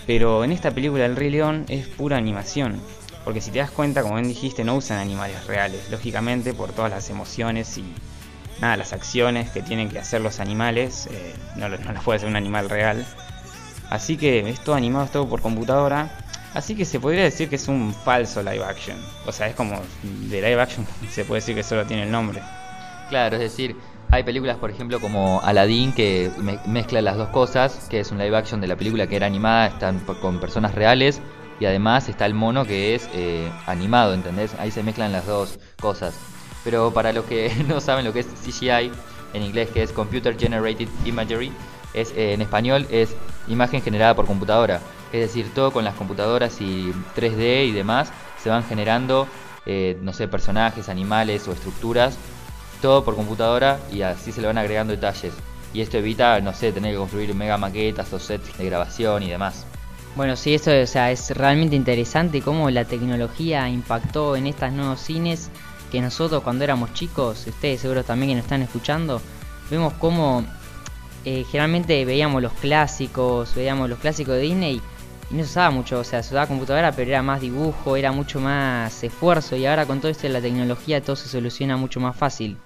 pero 0.07 0.43
en 0.43 0.51
esta 0.51 0.71
película 0.71 1.05
El 1.05 1.15
Rey 1.15 1.29
León 1.29 1.65
es 1.67 1.88
pura 1.88 2.17
animación. 2.17 2.79
Porque 3.25 3.41
si 3.41 3.51
te 3.51 3.59
das 3.59 3.71
cuenta, 3.71 4.01
como 4.01 4.15
bien 4.15 4.27
dijiste, 4.27 4.63
no 4.63 4.75
usan 4.75 5.00
animales 5.00 5.47
reales, 5.47 5.89
lógicamente 5.89 6.53
por 6.53 6.71
todas 6.71 6.91
las 6.91 7.09
emociones 7.09 7.77
y 7.77 7.83
nada, 8.62 8.77
las 8.77 8.93
acciones 8.93 9.50
que 9.50 9.62
tienen 9.62 9.89
que 9.89 10.00
hacer 10.00 10.21
los 10.21 10.39
animales, 10.39 11.07
eh, 11.12 11.33
no, 11.55 11.69
no 11.69 11.91
las 11.91 12.03
puede 12.03 12.17
hacer 12.17 12.29
un 12.29 12.35
animal 12.35 12.69
real. 12.69 13.05
Así 13.89 14.17
que 14.17 14.50
es 14.50 14.59
todo 14.62 14.75
animado, 14.75 15.05
es 15.05 15.12
todo 15.12 15.27
por 15.27 15.41
computadora. 15.41 16.22
Así 16.53 16.75
que 16.75 16.86
se 16.86 17.00
podría 17.00 17.24
decir 17.24 17.50
que 17.50 17.55
es 17.55 17.67
un 17.67 17.93
falso 17.93 18.43
live 18.43 18.63
action. 18.63 18.98
O 19.25 19.31
sea, 19.31 19.48
es 19.48 19.55
como 19.55 19.79
de 20.03 20.41
live 20.41 20.62
action, 20.62 20.86
se 21.10 21.25
puede 21.25 21.41
decir 21.41 21.55
que 21.55 21.63
solo 21.63 21.86
tiene 21.86 22.03
el 22.03 22.12
nombre. 22.12 22.41
Claro, 23.10 23.36
es 23.38 23.41
decir, 23.41 23.75
hay 24.12 24.24
películas, 24.24 24.57
por 24.57 24.69
ejemplo, 24.69 25.00
como 25.00 25.41
Aladdin, 25.43 25.93
que 25.93 26.31
me- 26.38 26.60
mezcla 26.65 27.01
las 27.01 27.17
dos 27.17 27.29
cosas, 27.29 27.88
que 27.89 28.00
es 28.00 28.12
un 28.12 28.17
live 28.19 28.36
action 28.38 28.62
de 28.62 28.67
la 28.67 28.75
película 28.75 29.07
que 29.07 29.15
era 29.15 29.25
animada, 29.25 29.67
están 29.67 30.00
con 30.22 30.39
personas 30.39 30.75
reales, 30.75 31.19
y 31.60 31.65
además 31.65 32.10
está 32.10 32.25
el 32.25 32.33
mono 32.33 32.65
que 32.65 32.95
es 32.95 33.07
eh, 33.13 33.50
animado, 33.67 34.13
¿entendés? 34.13 34.53
Ahí 34.60 34.72
se 34.72 34.83
mezclan 34.83 35.12
las 35.12 35.25
dos 35.25 35.60
cosas. 35.79 36.13
Pero 36.63 36.93
para 36.93 37.12
los 37.13 37.25
que 37.25 37.51
no 37.67 37.81
saben 37.81 38.05
lo 38.05 38.13
que 38.13 38.19
es 38.22 38.27
CGI, 38.27 38.91
en 39.33 39.41
inglés 39.43 39.69
que 39.74 39.81
es 39.83 39.91
Computer 39.91 40.38
Generated 40.38 40.88
Imagery, 41.05 41.51
es, 41.93 42.12
eh, 42.12 42.33
en 42.33 42.41
español 42.41 42.88
es 42.91 43.15
imagen 43.48 43.81
generada 43.81 44.15
por 44.15 44.25
computadora. 44.25 44.79
Es 45.13 45.22
decir, 45.22 45.53
todo 45.53 45.72
con 45.72 45.86
las 45.86 45.96
computadoras 45.96 46.60
y 46.60 46.91
3D 47.15 47.67
y 47.67 47.72
demás 47.72 48.12
se 48.41 48.50
van 48.50 48.65
generando, 48.65 49.27
eh, 49.65 49.98
no 50.01 50.12
sé, 50.12 50.27
personajes, 50.27 50.89
animales 50.89 51.48
o 51.48 51.53
estructuras 51.53 52.17
todo 52.84 53.05
por 53.05 53.15
computadora 53.15 53.79
y 53.93 54.01
así 54.01 54.34
se 54.34 54.41
le 54.41 54.48
van 54.48 54.58
agregando 54.58 54.91
detalles. 54.91 55.34
Y 55.74 55.79
esto 55.79 55.98
evita, 55.98 56.41
no 56.41 56.53
sé, 56.53 56.74
tener 56.74 56.91
que 56.91 56.98
construir 56.98 57.34
mega 57.34 57.58
maquetas 57.58 58.12
o 58.12 58.20
sets 58.20 58.58
de 58.58 58.65
grabación 58.65 59.24
y 59.24 59.29
demás. 59.29 59.65
Bueno, 60.17 60.36
sí, 60.36 60.53
esto 60.53 60.70
o 60.70 60.86
sea, 60.86 61.10
es 61.10 61.32
realmente 61.32 61.77
interesante 61.77 62.41
cómo 62.41 62.70
la 62.70 62.84
tecnología 62.84 63.70
impactó 63.70 64.36
en 64.36 64.48
estos 64.48 64.74
nuevos 64.74 65.00
cines 65.00 65.50
que 65.93 66.01
nosotros 66.01 66.43
cuando 66.43 66.65
éramos 66.65 66.93
chicos, 66.93 67.48
ustedes 67.48 67.79
seguro 67.79 68.03
también 68.03 68.32
que 68.32 68.36
nos 68.36 68.43
están 68.43 68.62
escuchando, 68.62 69.22
vemos 69.72 69.93
cómo 69.93 70.43
eh, 71.24 71.46
generalmente 71.50 72.03
veíamos 72.03 72.41
los 72.41 72.51
clásicos, 72.51 73.55
veíamos 73.55 73.89
los 73.89 74.00
clásicos 74.00 74.36
de 74.36 74.41
Disney 74.41 74.82
y 75.29 75.35
no 75.35 75.43
se 75.43 75.49
usaba 75.49 75.71
mucho, 75.71 75.99
o 75.99 76.03
sea, 76.03 76.21
se 76.23 76.29
usaba 76.29 76.47
computadora, 76.47 76.91
pero 76.91 77.09
era 77.09 77.21
más 77.21 77.41
dibujo, 77.41 77.95
era 77.95 78.11
mucho 78.11 78.39
más 78.39 79.03
esfuerzo 79.03 79.55
y 79.55 79.65
ahora 79.65 79.85
con 79.85 79.99
todo 79.99 80.11
esto 80.11 80.23
de 80.23 80.33
la 80.33 80.41
tecnología 80.41 81.01
todo 81.01 81.15
se 81.15 81.29
soluciona 81.29 81.77
mucho 81.77 81.99
más 81.99 82.15
fácil. 82.15 82.57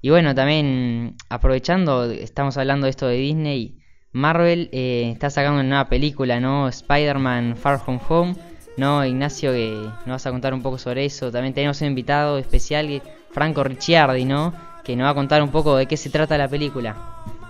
Y 0.00 0.10
bueno, 0.10 0.34
también 0.34 1.16
aprovechando, 1.28 2.04
estamos 2.10 2.56
hablando 2.58 2.84
de 2.84 2.90
esto 2.90 3.06
de 3.06 3.16
Disney, 3.16 3.78
Marvel 4.12 4.70
eh, 4.72 5.10
está 5.12 5.28
sacando 5.28 5.60
una 5.60 5.68
nueva 5.68 5.88
película, 5.88 6.40
¿no? 6.40 6.68
Spider-Man 6.68 7.56
Far 7.56 7.78
From 7.80 8.00
Home, 8.08 8.34
¿no? 8.78 9.04
Ignacio, 9.04 9.52
que 9.52 9.74
nos 10.06 10.06
vas 10.06 10.26
a 10.26 10.30
contar 10.30 10.54
un 10.54 10.62
poco 10.62 10.78
sobre 10.78 11.04
eso. 11.04 11.30
También 11.30 11.52
tenemos 11.52 11.80
un 11.82 11.88
invitado 11.88 12.38
especial, 12.38 13.02
Franco 13.30 13.62
Ricciardi, 13.62 14.24
¿no? 14.24 14.54
Que 14.84 14.96
nos 14.96 15.04
va 15.04 15.10
a 15.10 15.14
contar 15.14 15.42
un 15.42 15.50
poco 15.50 15.76
de 15.76 15.86
qué 15.86 15.98
se 15.98 16.08
trata 16.08 16.38
la 16.38 16.48
película. 16.48 16.96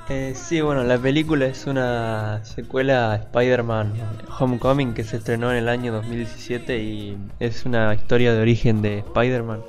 Eh, 0.08 0.34
sí, 0.36 0.60
bueno, 0.60 0.84
la 0.84 0.98
película 0.98 1.46
es 1.46 1.66
una 1.66 2.44
secuela 2.44 3.12
a 3.12 3.16
Spider-Man 3.16 3.94
Homecoming 4.38 4.94
que 4.94 5.02
se 5.02 5.16
estrenó 5.16 5.50
en 5.50 5.56
el 5.56 5.68
año 5.68 5.92
2017 5.92 6.78
y 6.78 7.18
es 7.40 7.66
una 7.66 7.92
historia 7.92 8.32
de 8.32 8.40
origen 8.40 8.82
de 8.82 8.98
Spider-Man. 8.98 9.62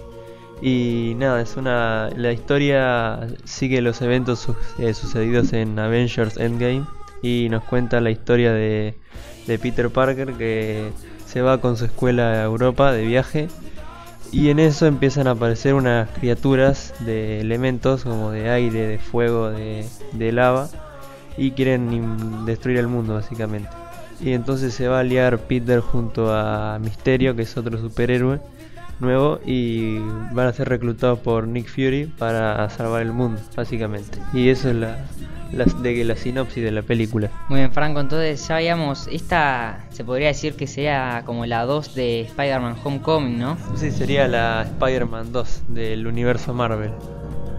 Y 0.61 1.13
nada, 1.17 1.41
es 1.41 1.57
una. 1.57 2.09
La 2.15 2.31
historia 2.31 3.27
sigue 3.45 3.81
los 3.81 4.01
eventos 4.03 4.47
eh, 4.77 4.93
sucedidos 4.93 5.53
en 5.53 5.79
Avengers 5.79 6.37
Endgame 6.37 6.85
y 7.23 7.47
nos 7.49 7.63
cuenta 7.63 7.99
la 7.99 8.11
historia 8.11 8.53
de, 8.53 8.95
de 9.47 9.59
Peter 9.59 9.89
Parker 9.89 10.33
que 10.33 10.91
se 11.25 11.41
va 11.41 11.59
con 11.59 11.77
su 11.77 11.85
escuela 11.85 12.33
a 12.33 12.43
Europa 12.43 12.91
de 12.91 13.05
viaje 13.05 13.47
y 14.31 14.49
en 14.49 14.59
eso 14.59 14.85
empiezan 14.85 15.27
a 15.27 15.31
aparecer 15.31 15.73
unas 15.73 16.09
criaturas 16.11 16.93
de 16.99 17.39
elementos 17.41 18.03
como 18.03 18.31
de 18.31 18.49
aire, 18.49 18.87
de 18.87 18.99
fuego, 18.99 19.49
de, 19.49 19.85
de 20.13 20.31
lava 20.31 20.69
y 21.37 21.51
quieren 21.51 22.45
destruir 22.45 22.77
el 22.77 22.87
mundo 22.87 23.13
básicamente. 23.13 23.69
Y 24.19 24.33
entonces 24.33 24.73
se 24.73 24.87
va 24.87 24.99
a 24.99 25.03
liar 25.03 25.37
Peter 25.39 25.79
junto 25.79 26.33
a 26.33 26.79
Misterio, 26.79 27.35
que 27.35 27.43
es 27.43 27.55
otro 27.55 27.77
superhéroe 27.77 28.39
nuevo, 28.99 29.39
y 29.45 29.99
van 30.31 30.47
a 30.47 30.53
ser 30.53 30.69
reclutados 30.69 31.19
por 31.19 31.47
Nick 31.47 31.67
Fury 31.67 32.05
para 32.17 32.67
salvar 32.71 33.03
el 33.03 33.13
mundo 33.13 33.39
básicamente. 33.55 34.17
Y 34.33 34.49
eso 34.49 34.69
es 34.69 34.75
la, 34.75 35.05
la, 35.51 35.65
de, 35.65 36.03
la 36.03 36.15
sinopsis 36.15 36.63
de 36.63 36.71
la 36.71 36.81
película. 36.81 37.29
Muy 37.49 37.59
bien, 37.59 37.71
Franco, 37.71 37.99
entonces 37.99 38.47
ya 38.47 38.55
veíamos, 38.55 39.07
esta 39.11 39.85
se 39.89 40.03
podría 40.03 40.27
decir 40.27 40.55
que 40.55 40.67
sería 40.67 41.23
como 41.25 41.45
la 41.45 41.65
2 41.65 41.95
de 41.95 42.21
Spider-Man 42.21 42.75
Homecoming, 42.83 43.39
¿no? 43.39 43.57
Sí, 43.75 43.91
sería 43.91 44.27
la 44.27 44.63
Spider-Man 44.63 45.31
2 45.31 45.63
del 45.69 46.07
universo 46.07 46.53
Marvel. 46.53 46.91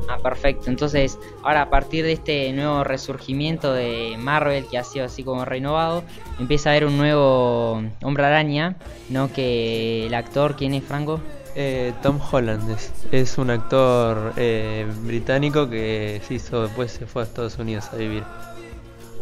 Ah, 0.09 0.19
perfecto. 0.23 0.71
Entonces, 0.71 1.19
ahora 1.43 1.63
a 1.63 1.71
partir 1.71 2.05
de 2.05 2.13
este 2.13 2.51
nuevo 2.55 2.83
resurgimiento 2.83 3.75
de 3.75 4.17
Marvel 4.19 4.65
que 4.67 4.79
ha 4.79 4.85
sido 4.85 5.05
así 5.05 5.23
como 5.23 5.45
renovado, 5.45 6.03
empieza 6.39 6.71
a 6.71 6.73
haber 6.73 6.87
un 6.87 6.97
nuevo 6.97 7.83
Hombre 8.03 8.25
Araña, 8.25 8.77
¿no? 9.11 9.31
Que 9.31 10.07
el 10.07 10.15
actor, 10.15 10.57
¿quién 10.57 10.73
es 10.73 10.83
Franco? 10.83 11.21
Eh, 11.55 11.93
Tom 12.03 12.21
Holland 12.31 12.77
es, 13.11 13.39
un 13.39 13.51
actor 13.51 14.33
eh, 14.37 14.87
británico 15.03 15.69
que 15.69 16.21
se 16.27 16.35
hizo 16.35 16.63
después 16.65 16.93
se 16.93 17.07
fue 17.07 17.23
a 17.23 17.25
Estados 17.25 17.59
Unidos 17.59 17.89
a 17.93 17.97
vivir. 17.97 18.23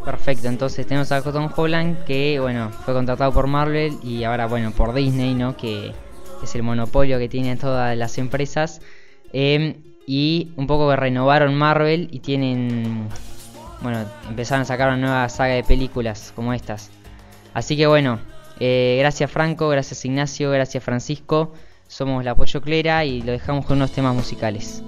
Perfecto, 0.05 0.49
entonces 0.49 0.87
tenemos 0.87 1.11
a 1.11 1.21
Tom 1.23 1.51
Holland 1.55 2.05
que, 2.05 2.39
bueno, 2.41 2.71
fue 2.71 2.95
contratado 2.95 3.33
por 3.33 3.47
Marvel 3.47 3.99
y 4.03 4.23
ahora, 4.25 4.47
bueno, 4.47 4.71
por 4.71 4.95
Disney, 4.95 5.35
¿no? 5.35 5.57
Que 5.57 5.93
es 6.43 6.55
el 6.55 6.63
monopolio 6.63 7.19
que 7.19 7.29
tienen 7.29 7.59
todas 7.59 7.97
las 7.97 8.19
empresas. 8.19 8.81
Eh, 9.33 9.81
y 10.07 10.53
un 10.57 10.69
poco 10.69 10.89
que 10.89 10.97
renovaron 10.97 11.55
Marvel 11.57 12.09
y 12.13 12.21
tienen, 12.21 13.09
bueno, 13.83 14.05
empezaron 14.29 14.63
a 14.63 14.65
sacar 14.65 14.89
una 14.89 14.97
nueva 14.97 15.29
saga 15.29 15.55
de 15.55 15.65
películas 15.65 16.33
como 16.37 16.53
estas. 16.53 16.91
Así 17.53 17.77
que 17.77 17.89
bueno, 17.89 18.21
eh, 18.61 18.97
gracias 19.01 19.31
Franco, 19.31 19.69
gracias 19.69 20.05
Ignacio, 20.05 20.51
gracias 20.53 20.85
Francisco. 20.85 21.53
Somos 21.89 22.25
la 22.25 22.35
Pollo 22.35 22.61
Clera 22.61 23.05
y 23.05 23.23
lo 23.23 23.33
dejamos 23.33 23.65
con 23.67 23.77
unos 23.79 23.93
temas 23.93 24.15
musicales. 24.15 24.83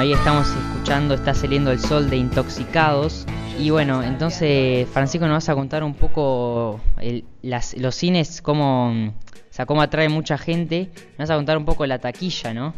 Ahí 0.00 0.12
estamos 0.12 0.46
escuchando 0.48 1.14
Está 1.14 1.34
saliendo 1.34 1.70
el 1.70 1.78
sol 1.78 2.08
de 2.10 2.16
Intoxicados. 2.16 3.26
Y 3.58 3.70
bueno, 3.70 4.02
entonces 4.02 4.88
Francisco 4.88 5.26
nos 5.26 5.34
vas 5.36 5.48
a 5.50 5.54
contar 5.54 5.84
un 5.84 5.94
poco 5.94 6.80
el- 7.00 7.24
las- 7.42 7.76
los 7.76 7.94
cines, 7.94 8.40
cómo, 8.40 8.90
o 8.90 9.12
sea, 9.50 9.66
cómo 9.66 9.82
atrae 9.82 10.08
mucha 10.08 10.38
gente. 10.38 10.88
Nos 11.18 11.28
vas 11.28 11.30
a 11.30 11.36
contar 11.36 11.58
un 11.58 11.66
poco 11.66 11.84
la 11.86 11.98
taquilla, 11.98 12.54
¿no? 12.54 12.74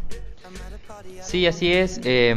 Sí, 1.21 1.47
así 1.47 1.71
es. 1.71 2.01
Eh, 2.03 2.35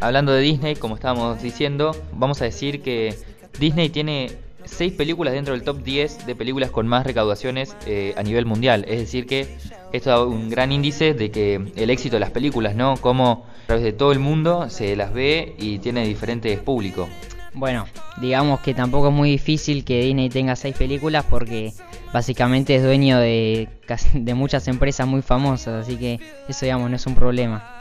hablando 0.00 0.32
de 0.32 0.40
Disney, 0.40 0.74
como 0.74 0.96
estábamos 0.96 1.40
diciendo, 1.40 1.92
vamos 2.12 2.42
a 2.42 2.44
decir 2.46 2.82
que 2.82 3.14
Disney 3.60 3.90
tiene 3.90 4.32
6 4.64 4.92
películas 4.94 5.34
dentro 5.34 5.54
del 5.54 5.62
top 5.62 5.84
10 5.84 6.26
de 6.26 6.34
películas 6.34 6.70
con 6.70 6.88
más 6.88 7.06
recaudaciones 7.06 7.76
eh, 7.86 8.12
a 8.16 8.22
nivel 8.24 8.44
mundial. 8.46 8.84
Es 8.88 8.98
decir 8.98 9.26
que 9.26 9.56
esto 9.92 10.10
da 10.10 10.24
un 10.24 10.50
gran 10.50 10.72
índice 10.72 11.14
de 11.14 11.30
que 11.30 11.60
el 11.76 11.90
éxito 11.90 12.16
de 12.16 12.20
las 12.20 12.30
películas, 12.30 12.74
¿no? 12.74 12.96
Como 12.96 13.46
a 13.64 13.66
través 13.66 13.84
de 13.84 13.94
todo 13.94 14.12
el 14.12 14.18
mundo 14.18 14.68
se 14.68 14.94
las 14.94 15.14
ve 15.14 15.54
y 15.58 15.78
tiene 15.78 16.06
diferentes 16.06 16.58
públicos. 16.60 17.08
Bueno, 17.54 17.86
digamos 18.20 18.60
que 18.60 18.74
tampoco 18.74 19.08
es 19.08 19.14
muy 19.14 19.30
difícil 19.30 19.86
que 19.86 20.02
Disney 20.02 20.28
tenga 20.28 20.54
seis 20.54 20.76
películas 20.76 21.24
porque 21.30 21.72
básicamente 22.12 22.74
es 22.74 22.82
dueño 22.82 23.18
de, 23.18 23.68
de 24.12 24.34
muchas 24.34 24.68
empresas 24.68 25.06
muy 25.06 25.22
famosas, 25.22 25.86
así 25.86 25.96
que 25.96 26.20
eso 26.46 26.66
digamos 26.66 26.90
no 26.90 26.96
es 26.96 27.06
un 27.06 27.14
problema. 27.14 27.78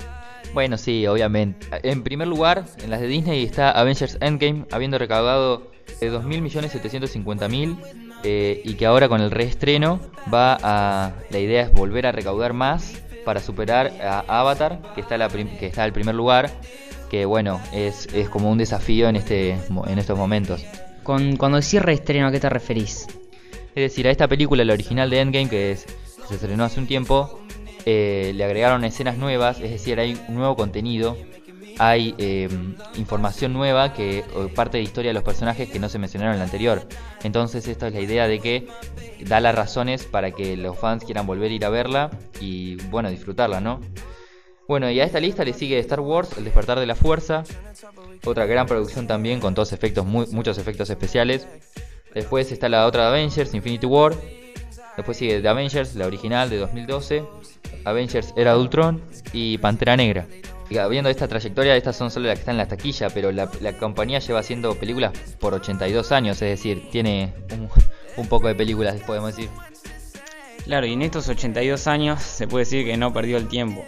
Bueno, 0.53 0.77
sí, 0.77 1.05
obviamente. 1.05 1.67
En 1.83 2.01
primer 2.01 2.29
lugar, 2.29 2.63
en 2.81 2.89
las 2.89 3.01
de 3.01 3.07
Disney 3.07 3.43
está 3.43 3.71
Avengers 3.71 4.17
Endgame, 4.21 4.65
habiendo 4.71 4.97
recaudado 4.97 5.69
eh, 5.99 6.09
2.750.000 6.09 7.77
eh, 8.23 8.61
y 8.63 8.75
que 8.75 8.85
ahora 8.85 9.09
con 9.09 9.19
el 9.19 9.31
reestreno 9.31 9.99
va 10.33 10.57
a... 10.61 11.11
La 11.29 11.39
idea 11.39 11.63
es 11.63 11.73
volver 11.73 12.05
a 12.05 12.13
recaudar 12.13 12.53
más 12.53 13.03
para 13.25 13.39
superar 13.41 13.93
a 14.01 14.23
Avatar, 14.39 14.79
que 14.95 15.01
está, 15.01 15.17
la 15.17 15.29
prim- 15.29 15.57
que 15.57 15.67
está 15.67 15.83
al 15.83 15.93
primer 15.93 16.15
lugar, 16.15 16.49
que 17.09 17.25
bueno, 17.25 17.61
es, 17.71 18.07
es 18.13 18.29
como 18.29 18.51
un 18.51 18.57
desafío 18.57 19.07
en, 19.07 19.15
este, 19.15 19.51
en 19.51 19.99
estos 19.99 20.17
momentos. 20.17 20.65
Con, 21.03 21.35
cuando 21.37 21.59
decís 21.59 21.81
reestreno, 21.81 22.27
¿a 22.27 22.31
qué 22.31 22.39
te 22.39 22.49
referís? 22.49 23.07
Es 23.75 23.81
decir, 23.91 24.07
a 24.07 24.11
esta 24.11 24.27
película, 24.27 24.63
la 24.63 24.73
original 24.73 25.09
de 25.09 25.19
Endgame, 25.19 25.49
que, 25.49 25.71
es, 25.71 25.85
que 25.85 26.27
se 26.27 26.35
estrenó 26.35 26.63
hace 26.63 26.79
un 26.79 26.87
tiempo, 26.87 27.39
eh, 27.85 28.31
le 28.35 28.43
agregaron 28.43 28.83
escenas 28.83 29.17
nuevas, 29.17 29.59
es 29.59 29.71
decir, 29.71 29.99
hay 29.99 30.17
un 30.27 30.35
nuevo 30.35 30.55
contenido, 30.55 31.17
hay 31.79 32.13
eh, 32.17 32.49
información 32.95 33.53
nueva 33.53 33.93
que 33.93 34.23
parte 34.55 34.77
de 34.77 34.83
historia 34.83 35.09
de 35.09 35.13
los 35.13 35.23
personajes 35.23 35.69
que 35.69 35.79
no 35.79 35.89
se 35.89 35.99
mencionaron 35.99 36.33
en 36.33 36.39
la 36.39 36.45
anterior. 36.45 36.87
Entonces, 37.23 37.67
esta 37.67 37.87
es 37.87 37.93
la 37.93 37.99
idea 38.01 38.27
de 38.27 38.39
que 38.39 38.67
da 39.25 39.39
las 39.39 39.55
razones 39.55 40.03
para 40.03 40.31
que 40.31 40.55
los 40.57 40.77
fans 40.77 41.03
quieran 41.03 41.25
volver 41.25 41.51
a 41.51 41.53
ir 41.55 41.65
a 41.65 41.69
verla 41.69 42.11
y, 42.39 42.75
bueno, 42.89 43.09
disfrutarla, 43.09 43.59
¿no? 43.61 43.79
Bueno, 44.67 44.89
y 44.89 44.99
a 44.99 45.03
esta 45.03 45.19
lista 45.19 45.43
le 45.43 45.53
sigue 45.53 45.77
Star 45.79 45.99
Wars, 45.99 46.37
El 46.37 46.45
despertar 46.45 46.79
de 46.79 46.85
la 46.85 46.95
fuerza, 46.95 47.43
otra 48.25 48.45
gran 48.45 48.65
producción 48.65 49.07
también 49.07 49.39
con 49.41 49.53
todos 49.55 49.73
efectos, 49.73 50.05
mu- 50.05 50.27
muchos 50.31 50.57
efectos 50.57 50.89
especiales. 50.89 51.47
Después 52.13 52.51
está 52.51 52.69
la 52.69 52.85
otra 52.85 53.03
de 53.03 53.07
Avengers, 53.09 53.53
Infinity 53.53 53.85
War. 53.85 54.13
Después 54.95 55.17
sigue 55.17 55.41
The 55.41 55.47
Avengers, 55.49 55.95
la 55.95 56.05
original 56.05 56.49
de 56.49 56.57
2012. 56.57 57.23
Avengers 57.85 58.33
Era 58.37 58.55
Ultron 58.57 59.01
y 59.33 59.57
Pantera 59.57 59.97
Negra. 59.97 60.27
Viendo 60.69 61.09
esta 61.09 61.27
trayectoria, 61.27 61.75
estas 61.75 61.95
son 61.95 62.09
solo 62.09 62.27
las 62.27 62.35
que 62.35 62.41
están 62.41 62.53
en 62.53 62.59
la 62.59 62.67
taquilla, 62.67 63.09
pero 63.09 63.31
la, 63.31 63.47
compañía 63.77 64.19
lleva 64.19 64.39
haciendo 64.39 64.75
películas 64.75 65.11
por 65.39 65.53
82 65.53 66.11
años, 66.11 66.41
es 66.41 66.49
decir, 66.49 66.89
tiene 66.89 67.33
un, 68.17 68.27
poco 68.27 68.47
de 68.47 68.55
películas, 68.55 68.99
podemos 69.05 69.35
decir. 69.35 69.49
Claro, 70.65 70.85
y 70.85 70.93
en 70.93 71.01
estos 71.01 71.27
82 71.27 71.87
años 71.87 72.21
se 72.21 72.47
puede 72.47 72.65
decir 72.65 72.85
que 72.85 72.97
no 72.97 73.13
perdió 73.13 73.37
el 73.37 73.47
tiempo. 73.47 73.85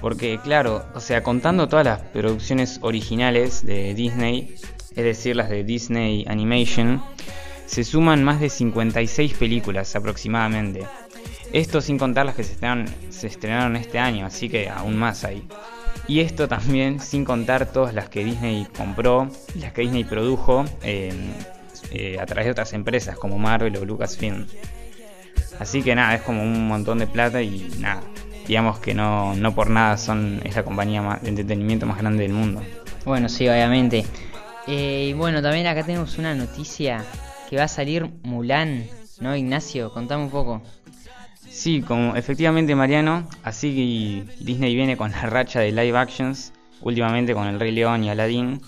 Porque 0.00 0.40
claro, 0.42 0.86
o 0.94 1.00
sea, 1.00 1.22
contando 1.22 1.68
todas 1.68 1.84
las 1.84 2.00
producciones 2.00 2.78
originales 2.82 3.64
de 3.64 3.94
Disney, 3.94 4.54
es 4.96 5.04
decir, 5.04 5.36
las 5.36 5.50
de 5.50 5.62
Disney 5.62 6.24
Animation, 6.26 7.02
se 7.66 7.84
suman 7.84 8.24
más 8.24 8.40
de 8.40 8.48
56 8.48 9.34
películas 9.34 9.94
aproximadamente. 9.94 10.86
Esto 11.52 11.80
sin 11.80 11.98
contar 11.98 12.26
las 12.26 12.34
que 12.34 12.44
se 12.44 12.52
estrenaron, 12.52 12.86
se 13.10 13.26
estrenaron 13.26 13.76
este 13.76 13.98
año, 13.98 14.26
así 14.26 14.48
que 14.48 14.68
aún 14.68 14.96
más 14.96 15.24
hay. 15.24 15.46
Y 16.10 16.18
esto 16.18 16.48
también 16.48 16.98
sin 16.98 17.24
contar 17.24 17.66
todas 17.66 17.94
las 17.94 18.08
que 18.08 18.24
Disney 18.24 18.66
compró, 18.76 19.30
las 19.54 19.72
que 19.72 19.82
Disney 19.82 20.02
produjo 20.02 20.64
eh, 20.82 21.12
eh, 21.92 22.18
a 22.20 22.26
través 22.26 22.46
de 22.46 22.50
otras 22.50 22.72
empresas 22.72 23.16
como 23.16 23.38
Marvel 23.38 23.76
o 23.76 23.84
Lucasfilm. 23.84 24.44
Así 25.60 25.84
que 25.84 25.94
nada, 25.94 26.16
es 26.16 26.22
como 26.22 26.42
un 26.42 26.66
montón 26.66 26.98
de 26.98 27.06
plata 27.06 27.40
y 27.42 27.70
nada. 27.78 28.02
Digamos 28.48 28.80
que 28.80 28.92
no, 28.92 29.36
no 29.36 29.54
por 29.54 29.70
nada 29.70 29.96
son 29.96 30.40
es 30.42 30.56
la 30.56 30.64
compañía 30.64 31.00
más- 31.00 31.22
de 31.22 31.28
entretenimiento 31.28 31.86
más 31.86 31.98
grande 31.98 32.24
del 32.24 32.32
mundo. 32.32 32.60
Bueno, 33.04 33.28
sí, 33.28 33.48
obviamente. 33.48 34.04
Eh, 34.66 35.06
y 35.10 35.12
bueno, 35.12 35.40
también 35.40 35.68
acá 35.68 35.84
tenemos 35.84 36.18
una 36.18 36.34
noticia 36.34 37.04
que 37.48 37.56
va 37.56 37.64
a 37.64 37.68
salir 37.68 38.10
Mulan, 38.24 38.84
¿no, 39.20 39.36
Ignacio? 39.36 39.92
Contame 39.92 40.24
un 40.24 40.30
poco. 40.30 40.60
Sí, 41.60 41.82
como 41.82 42.16
efectivamente 42.16 42.74
Mariano, 42.74 43.28
así 43.42 44.24
que 44.26 44.42
Disney 44.42 44.74
viene 44.74 44.96
con 44.96 45.10
la 45.10 45.26
racha 45.26 45.60
de 45.60 45.72
live 45.72 45.98
actions, 45.98 46.54
últimamente 46.80 47.34
con 47.34 47.46
El 47.46 47.60
Rey 47.60 47.70
León 47.70 48.02
y 48.02 48.08
Aladdin. 48.08 48.62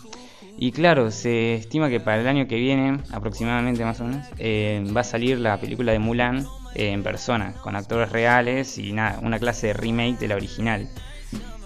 Y 0.59 0.73
claro, 0.73 1.11
se 1.11 1.55
estima 1.55 1.89
que 1.89 2.01
para 2.01 2.21
el 2.21 2.29
año 2.29 2.47
que 2.47 2.57
viene, 2.57 2.99
aproximadamente 3.11 3.83
más 3.83 3.99
o 4.03 4.05
menos, 4.05 4.27
eh, 4.37 4.85
va 4.95 5.01
a 5.01 5.05
salir 5.05 5.39
la 5.39 5.59
película 5.59 5.93
de 5.93 6.01
Mulan 6.01 6.45
eh, 6.75 6.91
en 6.91 7.03
persona, 7.03 7.55
con 7.63 7.77
actores 7.77 8.13
reales 8.13 8.77
y 8.77 8.93
nada, 8.93 9.21
una 9.23 9.39
clase 9.39 9.69
de 9.69 9.73
remake 9.73 10.19
de 10.19 10.29
la 10.29 10.35
original. 10.35 10.87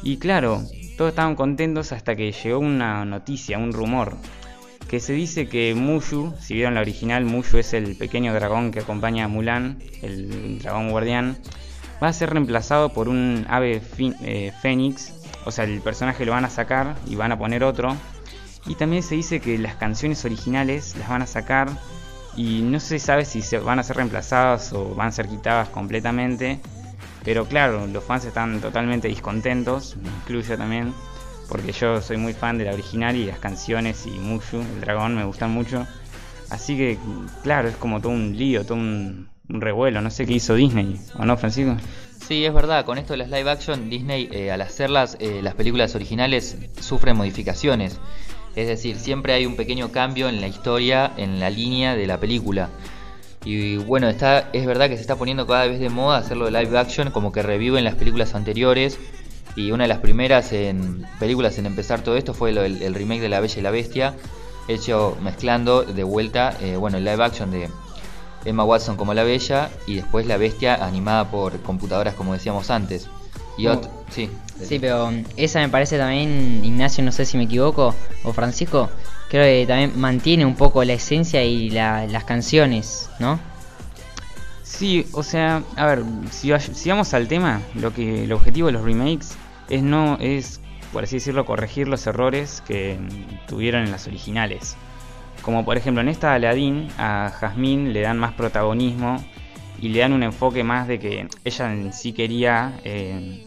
Y 0.04 0.18
claro, 0.18 0.62
todos 0.96 1.08
estaban 1.08 1.34
contentos 1.34 1.90
hasta 1.90 2.14
que 2.14 2.30
llegó 2.30 2.60
una 2.60 3.04
noticia, 3.04 3.58
un 3.58 3.72
rumor, 3.72 4.16
que 4.88 5.00
se 5.00 5.12
dice 5.12 5.48
que 5.48 5.74
Mushu, 5.74 6.32
si 6.40 6.54
vieron 6.54 6.74
la 6.74 6.80
original, 6.80 7.24
Mushu 7.24 7.58
es 7.58 7.74
el 7.74 7.96
pequeño 7.96 8.32
dragón 8.32 8.70
que 8.70 8.80
acompaña 8.80 9.24
a 9.24 9.28
Mulan, 9.28 9.78
el 10.02 10.60
dragón 10.60 10.90
guardián, 10.90 11.38
va 12.02 12.08
a 12.08 12.12
ser 12.12 12.30
reemplazado 12.30 12.92
por 12.92 13.08
un 13.08 13.46
ave 13.48 13.82
eh, 14.22 14.52
fénix, 14.62 15.12
o 15.44 15.50
sea, 15.50 15.64
el 15.64 15.80
personaje 15.80 16.24
lo 16.24 16.32
van 16.32 16.44
a 16.44 16.50
sacar 16.50 16.96
y 17.06 17.16
van 17.16 17.32
a 17.32 17.38
poner 17.38 17.64
otro. 17.64 17.96
Y 18.66 18.74
también 18.74 19.02
se 19.02 19.14
dice 19.14 19.40
que 19.40 19.58
las 19.58 19.76
canciones 19.76 20.24
originales 20.24 20.96
las 20.98 21.08
van 21.08 21.22
a 21.22 21.26
sacar 21.26 21.68
y 22.36 22.62
no 22.62 22.80
se 22.80 22.98
sabe 22.98 23.24
si 23.24 23.42
se 23.42 23.58
van 23.58 23.78
a 23.78 23.82
ser 23.82 23.96
reemplazadas 23.96 24.72
o 24.72 24.94
van 24.94 25.08
a 25.08 25.12
ser 25.12 25.28
quitadas 25.28 25.68
completamente. 25.68 26.60
Pero 27.24 27.46
claro, 27.46 27.86
los 27.86 28.04
fans 28.04 28.24
están 28.24 28.60
totalmente 28.60 29.08
descontentos, 29.08 29.96
me 29.96 30.08
incluyo 30.08 30.56
también, 30.56 30.94
porque 31.48 31.72
yo 31.72 32.00
soy 32.00 32.16
muy 32.16 32.32
fan 32.32 32.58
de 32.58 32.64
la 32.64 32.72
original 32.72 33.16
y 33.16 33.26
las 33.26 33.38
canciones 33.38 34.06
y 34.06 34.10
Mushu, 34.10 34.60
el 34.60 34.80
dragón, 34.80 35.14
me 35.14 35.24
gustan 35.24 35.50
mucho. 35.50 35.86
Así 36.50 36.76
que, 36.76 36.98
claro, 37.42 37.68
es 37.68 37.76
como 37.76 38.00
todo 38.00 38.12
un 38.12 38.36
lío, 38.36 38.64
todo 38.64 38.74
un, 38.74 39.28
un 39.48 39.60
revuelo, 39.60 40.00
no 40.00 40.10
sé 40.10 40.26
qué 40.26 40.34
hizo 40.34 40.54
Disney, 40.54 40.98
¿o 41.18 41.24
no, 41.24 41.36
Francisco? 41.36 41.76
Sí, 42.26 42.44
es 42.44 42.52
verdad, 42.52 42.84
con 42.84 42.98
esto 42.98 43.12
de 43.12 43.18
las 43.18 43.30
live 43.30 43.48
action, 43.48 43.88
Disney 43.88 44.28
eh, 44.32 44.50
al 44.50 44.60
hacerlas, 44.60 45.16
eh, 45.20 45.40
las 45.42 45.54
películas 45.54 45.94
originales 45.94 46.56
sufren 46.80 47.16
modificaciones. 47.16 48.00
Es 48.56 48.66
decir, 48.66 48.96
siempre 48.96 49.34
hay 49.34 49.46
un 49.46 49.54
pequeño 49.54 49.92
cambio 49.92 50.28
en 50.28 50.40
la 50.40 50.48
historia, 50.48 51.12
en 51.16 51.38
la 51.38 51.50
línea 51.50 51.94
de 51.94 52.06
la 52.06 52.18
película. 52.18 52.70
Y 53.44 53.76
bueno, 53.76 54.08
está, 54.08 54.48
es 54.52 54.66
verdad 54.66 54.88
que 54.88 54.96
se 54.96 55.02
está 55.02 55.14
poniendo 55.14 55.46
cada 55.46 55.66
vez 55.66 55.78
de 55.78 55.88
moda 55.88 56.18
hacerlo 56.18 56.46
de 56.46 56.50
live 56.50 56.76
action, 56.76 57.12
como 57.12 57.30
que 57.30 57.42
reviven 57.42 57.84
las 57.84 57.94
películas 57.94 58.34
anteriores. 58.34 58.98
Y 59.54 59.70
una 59.70 59.84
de 59.84 59.88
las 59.88 59.98
primeras 59.98 60.52
en 60.52 61.06
películas 61.18 61.56
en 61.58 61.66
empezar 61.66 62.00
todo 62.02 62.16
esto 62.16 62.34
fue 62.34 62.52
lo- 62.52 62.64
el, 62.64 62.82
el 62.82 62.94
remake 62.94 63.20
de 63.20 63.28
La 63.28 63.40
Bella 63.40 63.58
y 63.58 63.62
la 63.62 63.70
Bestia, 63.70 64.14
hecho 64.68 65.16
mezclando 65.22 65.82
de 65.84 66.02
vuelta, 66.04 66.56
eh, 66.60 66.76
bueno, 66.76 66.98
el 66.98 67.04
live 67.04 67.22
action 67.24 67.50
de 67.50 67.68
Emma 68.44 68.64
Watson 68.64 68.96
como 68.96 69.14
la 69.14 69.22
Bella 69.24 69.70
y 69.86 69.94
después 69.96 70.26
la 70.26 70.36
Bestia 70.36 70.74
animada 70.84 71.30
por 71.30 71.60
computadoras 71.62 72.14
como 72.14 72.32
decíamos 72.34 72.70
antes. 72.70 73.08
Y 73.56 73.64
ot- 73.64 73.88
sí, 74.10 74.28
Sí, 74.66 74.78
pero 74.78 75.10
mm, 75.10 75.24
esa 75.36 75.60
me 75.60 75.68
parece 75.68 75.98
también, 75.98 76.62
Ignacio, 76.64 77.02
no 77.04 77.12
sé 77.12 77.24
si 77.26 77.36
me 77.36 77.44
equivoco, 77.44 77.94
o 78.24 78.32
Francisco, 78.32 78.88
creo 79.28 79.44
que 79.44 79.66
también 79.66 79.98
mantiene 79.98 80.46
un 80.46 80.54
poco 80.56 80.82
la 80.84 80.92
esencia 80.94 81.42
y 81.44 81.70
la- 81.70 82.06
las 82.06 82.24
canciones, 82.24 83.08
¿no? 83.18 83.38
Sí, 84.78 85.06
o 85.12 85.22
sea, 85.22 85.62
a 85.76 85.86
ver, 85.86 86.02
si, 86.30 86.50
va- 86.50 86.60
si 86.60 86.88
vamos 86.90 87.14
al 87.14 87.28
tema, 87.28 87.62
lo 87.74 87.94
que 87.94 88.24
el 88.24 88.32
objetivo 88.32 88.66
de 88.66 88.72
los 88.72 88.82
remakes 88.82 89.34
es 89.70 89.82
no 89.82 90.18
es, 90.20 90.60
por 90.92 91.04
así 91.04 91.16
decirlo, 91.16 91.46
corregir 91.46 91.88
los 91.88 92.06
errores 92.06 92.62
que 92.66 92.98
tuvieron 93.48 93.84
en 93.84 93.90
las 93.90 94.06
originales. 94.06 94.76
Como 95.42 95.64
por 95.64 95.76
ejemplo 95.76 96.00
en 96.02 96.08
esta 96.08 96.34
Aladdin 96.34 96.88
a 96.98 97.30
Jasmine 97.38 97.90
le 97.92 98.00
dan 98.00 98.18
más 98.18 98.32
protagonismo 98.34 99.24
y 99.80 99.88
le 99.90 100.00
dan 100.00 100.12
un 100.12 100.22
enfoque 100.22 100.64
más 100.64 100.88
de 100.88 100.98
que 100.98 101.28
ella 101.44 101.72
en 101.72 101.92
sí 101.92 102.12
quería 102.12 102.72
eh, 102.84 103.46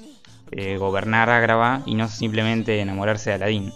eh, 0.52 0.78
gobernar 0.78 1.30
y 1.86 1.96
no 1.96 2.08
simplemente 2.08 2.80
enamorarse 2.80 3.32
de 3.32 3.36
Aladdin. 3.36 3.74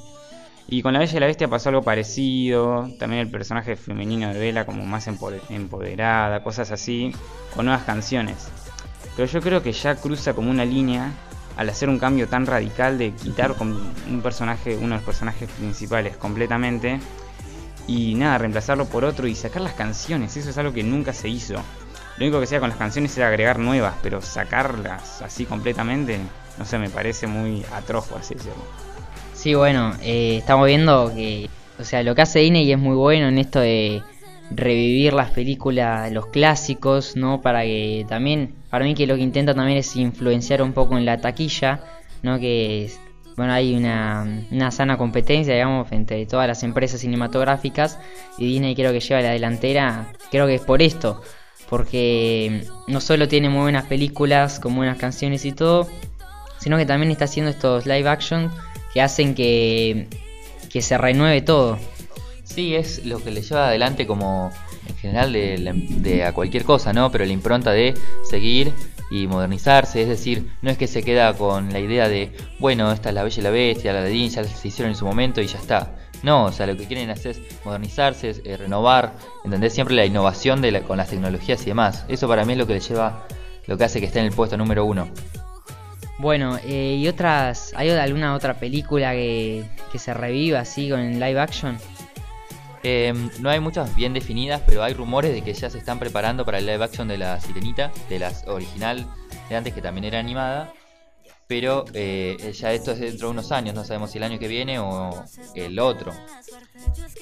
Y 0.67 0.81
con 0.81 0.93
La 0.93 0.99
Bella 0.99 1.17
y 1.17 1.19
la 1.19 1.27
Bestia 1.27 1.47
pasó 1.47 1.69
algo 1.69 1.83
parecido, 1.83 2.89
también 2.97 3.21
el 3.21 3.29
personaje 3.29 3.75
femenino 3.75 4.33
de 4.33 4.39
Bella 4.39 4.65
como 4.65 4.85
más 4.85 5.07
empoder- 5.07 5.41
empoderada, 5.49 6.43
cosas 6.43 6.71
así, 6.71 7.13
con 7.55 7.65
nuevas 7.65 7.83
canciones. 7.83 8.47
Pero 9.15 9.27
yo 9.27 9.41
creo 9.41 9.61
que 9.61 9.71
ya 9.71 9.95
cruza 9.95 10.33
como 10.33 10.49
una 10.49 10.65
línea 10.65 11.11
al 11.57 11.69
hacer 11.69 11.89
un 11.89 11.99
cambio 11.99 12.27
tan 12.27 12.47
radical 12.47 12.97
de 12.97 13.11
quitar 13.11 13.53
un 13.59 14.21
personaje, 14.23 14.75
uno 14.75 14.89
de 14.89 14.95
los 14.95 15.03
personajes 15.03 15.49
principales 15.51 16.17
completamente 16.17 16.99
y 17.85 18.15
nada, 18.15 18.39
reemplazarlo 18.39 18.85
por 18.85 19.05
otro 19.05 19.27
y 19.27 19.35
sacar 19.35 19.61
las 19.61 19.73
canciones, 19.73 20.35
eso 20.37 20.49
es 20.49 20.57
algo 20.57 20.73
que 20.73 20.83
nunca 20.83 21.13
se 21.13 21.29
hizo. 21.29 21.55
Lo 22.17 22.25
único 22.25 22.39
que 22.39 22.45
hacía 22.45 22.59
con 22.59 22.69
las 22.69 22.77
canciones 22.77 23.15
era 23.17 23.27
agregar 23.27 23.59
nuevas, 23.59 23.95
pero 24.01 24.21
sacarlas 24.21 25.21
así 25.21 25.45
completamente, 25.45 26.19
no 26.57 26.65
sé, 26.65 26.79
me 26.79 26.89
parece 26.89 27.27
muy 27.27 27.63
atroz, 27.73 28.11
así 28.13 28.33
decirlo. 28.33 28.92
Sí, 29.43 29.55
bueno, 29.55 29.91
eh, 30.01 30.37
estamos 30.37 30.67
viendo 30.67 31.11
que, 31.13 31.49
o 31.77 31.83
sea, 31.83 32.01
lo 32.01 32.15
que 32.15 32.21
hace 32.21 32.39
Disney 32.39 32.71
es 32.71 32.79
muy 32.79 32.95
bueno 32.95 33.27
en 33.27 33.37
esto 33.37 33.59
de 33.59 34.01
revivir 34.51 35.11
las 35.11 35.31
películas, 35.31 36.09
los 36.13 36.27
clásicos, 36.27 37.17
¿no? 37.17 37.41
Para 37.41 37.63
que 37.63 38.05
también, 38.07 38.55
para 38.69 38.85
mí 38.85 38.95
que 38.95 39.05
lo 39.05 39.15
que 39.15 39.21
intenta 39.21 39.53
también 39.53 39.79
es 39.79 39.97
influenciar 39.97 40.61
un 40.61 40.71
poco 40.71 40.97
en 40.97 41.03
la 41.03 41.19
taquilla, 41.19 41.81
¿no? 42.21 42.39
Que, 42.39 42.89
bueno, 43.35 43.51
hay 43.51 43.75
una, 43.75 44.45
una 44.49 44.71
sana 44.71 44.97
competencia, 44.97 45.53
digamos, 45.53 45.91
entre 45.91 46.25
todas 46.25 46.47
las 46.47 46.63
empresas 46.63 47.01
cinematográficas 47.01 47.99
y 48.37 48.45
Disney 48.45 48.75
creo 48.75 48.93
que 48.93 49.01
lleva 49.01 49.19
la 49.19 49.31
delantera, 49.31 50.13
creo 50.31 50.47
que 50.47 50.55
es 50.55 50.61
por 50.61 50.81
esto, 50.81 51.21
porque 51.69 52.65
no 52.87 53.01
solo 53.01 53.27
tiene 53.27 53.49
muy 53.49 53.63
buenas 53.63 53.87
películas 53.87 54.61
con 54.61 54.73
buenas 54.73 54.97
canciones 54.97 55.43
y 55.43 55.51
todo, 55.51 55.89
sino 56.59 56.77
que 56.77 56.85
también 56.85 57.11
está 57.11 57.25
haciendo 57.25 57.51
estos 57.51 57.85
live 57.85 58.07
action 58.07 58.49
que 58.93 59.01
hacen 59.01 59.35
que, 59.35 60.07
que 60.69 60.81
se 60.81 60.97
renueve 60.97 61.41
todo. 61.41 61.77
Sí, 62.43 62.75
es 62.75 63.05
lo 63.05 63.23
que 63.23 63.31
le 63.31 63.41
lleva 63.41 63.67
adelante 63.67 64.05
como 64.05 64.51
en 64.87 64.95
general 64.97 65.33
de, 65.33 65.57
la- 65.57 65.73
de 65.75 66.23
a 66.25 66.33
cualquier 66.33 66.63
cosa, 66.65 66.93
¿no? 66.93 67.11
Pero 67.11 67.25
la 67.25 67.31
impronta 67.31 67.71
de 67.71 67.93
seguir 68.29 68.71
y 69.09 69.27
modernizarse, 69.27 70.01
es 70.01 70.07
decir, 70.09 70.49
no 70.61 70.69
es 70.71 70.77
que 70.77 70.87
se 70.87 71.03
queda 71.03 71.33
con 71.35 71.71
la 71.71 71.79
idea 71.79 72.07
de, 72.09 72.31
bueno, 72.59 72.91
esta 72.91 73.09
es 73.09 73.15
la 73.15 73.23
Bella 73.23 73.39
y 73.39 73.43
la 73.43 73.49
Bestia, 73.51 73.93
la 73.93 74.01
de 74.01 74.09
Disney, 74.09 74.45
ya 74.45 74.51
se 74.51 74.67
hicieron 74.67 74.91
en 74.91 74.97
su 74.97 75.05
momento 75.05 75.41
y 75.41 75.47
ya 75.47 75.59
está. 75.59 75.95
No, 76.23 76.45
o 76.45 76.51
sea, 76.51 76.65
lo 76.67 76.75
que 76.77 76.85
quieren 76.85 77.09
hacer 77.09 77.31
es 77.31 77.41
modernizarse, 77.65 78.41
eh, 78.45 78.57
renovar, 78.57 79.13
entender 79.43 79.69
siempre 79.71 79.95
la 79.95 80.05
innovación 80.05 80.61
de 80.61 80.71
la- 80.71 80.81
con 80.81 80.97
las 80.97 81.09
tecnologías 81.09 81.61
y 81.63 81.65
demás. 81.65 82.05
Eso 82.07 82.27
para 82.27 82.43
mí 82.45 82.53
es 82.53 82.59
lo 82.59 82.65
que 82.67 82.73
le 82.73 82.79
lleva, 82.79 83.27
lo 83.67 83.77
que 83.77 83.83
hace 83.83 83.99
que 83.99 84.05
esté 84.07 84.19
en 84.19 84.25
el 84.25 84.31
puesto 84.31 84.57
número 84.57 84.83
uno. 84.85 85.09
Bueno, 86.23 86.57
eh, 86.63 86.95
y 87.01 87.07
otras, 87.09 87.73
¿hay 87.75 87.89
alguna 87.89 88.33
otra 88.33 88.53
película 88.53 89.11
que, 89.11 89.65
que 89.91 89.99
se 89.99 90.13
reviva 90.13 90.61
así 90.61 90.89
con 90.89 91.19
live 91.19 91.37
action? 91.37 91.77
Eh, 92.81 93.13
no 93.41 93.49
hay 93.49 93.59
muchas 93.59 93.93
bien 93.93 94.13
definidas, 94.13 94.61
pero 94.65 94.83
hay 94.83 94.93
rumores 94.93 95.33
de 95.33 95.41
que 95.41 95.53
ya 95.53 95.69
se 95.69 95.79
están 95.79 95.99
preparando 95.99 96.45
para 96.45 96.59
el 96.59 96.65
live 96.65 96.81
action 96.81 97.09
de 97.09 97.17
la 97.17 97.41
Sirenita, 97.41 97.91
de 98.07 98.19
la 98.19 98.31
original 98.47 99.05
de 99.49 99.55
antes 99.57 99.73
que 99.73 99.81
también 99.81 100.05
era 100.05 100.19
animada. 100.19 100.71
Pero 101.45 101.83
eh, 101.93 102.53
ya 102.57 102.71
esto 102.71 102.93
es 102.93 103.01
dentro 103.01 103.27
de 103.27 103.31
unos 103.31 103.51
años, 103.51 103.75
no 103.75 103.83
sabemos 103.83 104.11
si 104.11 104.17
el 104.17 104.23
año 104.23 104.39
que 104.39 104.47
viene 104.47 104.79
o 104.79 105.25
el 105.55 105.77
otro. 105.77 106.13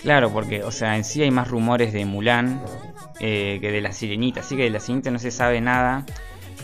Claro, 0.03 0.31
porque, 0.31 0.63
o 0.63 0.71
sea, 0.71 0.95
en 0.95 1.05
sí 1.05 1.23
hay 1.23 1.31
más 1.31 1.47
rumores 1.47 1.91
de 1.91 2.05
Mulan 2.05 2.61
eh, 3.19 3.57
que 3.61 3.71
de 3.71 3.81
la 3.81 3.93
Sirenita, 3.93 4.41
así 4.41 4.55
que 4.55 4.65
de 4.65 4.69
la 4.69 4.79
Sirenita 4.79 5.09
no 5.09 5.17
se 5.17 5.31
sabe 5.31 5.59
nada. 5.59 6.05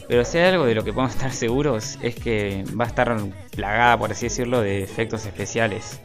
Pero 0.07 0.23
si 0.23 0.37
hay 0.37 0.45
algo 0.53 0.65
de 0.65 0.75
lo 0.75 0.83
que 0.83 0.93
podemos 0.93 1.15
estar 1.15 1.31
seguros 1.31 1.97
es 2.01 2.15
que 2.15 2.63
va 2.79 2.85
a 2.85 2.87
estar 2.87 3.17
plagada, 3.51 3.97
por 3.97 4.11
así 4.11 4.27
decirlo, 4.27 4.61
de 4.61 4.83
efectos 4.83 5.25
especiales. 5.25 5.99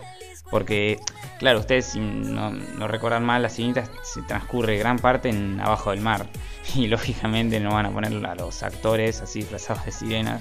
Porque, 0.50 0.98
claro, 1.38 1.60
ustedes 1.60 1.86
si 1.86 2.00
no, 2.00 2.50
no 2.50 2.88
recuerdan 2.88 3.24
mal, 3.24 3.42
la 3.42 3.48
Sirenita 3.48 3.84
se 4.02 4.20
transcurre 4.22 4.76
gran 4.76 4.98
parte 4.98 5.30
en 5.30 5.60
abajo 5.60 5.90
del 5.90 6.00
mar. 6.00 6.26
Y 6.76 6.86
lógicamente 6.86 7.58
no 7.58 7.72
van 7.72 7.86
a 7.86 7.90
poner 7.90 8.24
a 8.24 8.36
los 8.36 8.62
actores 8.62 9.20
así 9.20 9.40
disfrazados 9.40 9.84
de 9.84 9.90
sirenas 9.90 10.40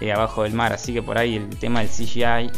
eh, 0.00 0.12
abajo 0.12 0.44
del 0.44 0.52
mar. 0.52 0.72
Así 0.72 0.94
que 0.94 1.02
por 1.02 1.18
ahí 1.18 1.36
el 1.36 1.58
tema 1.58 1.80
del 1.80 1.88
CGI 1.88 2.50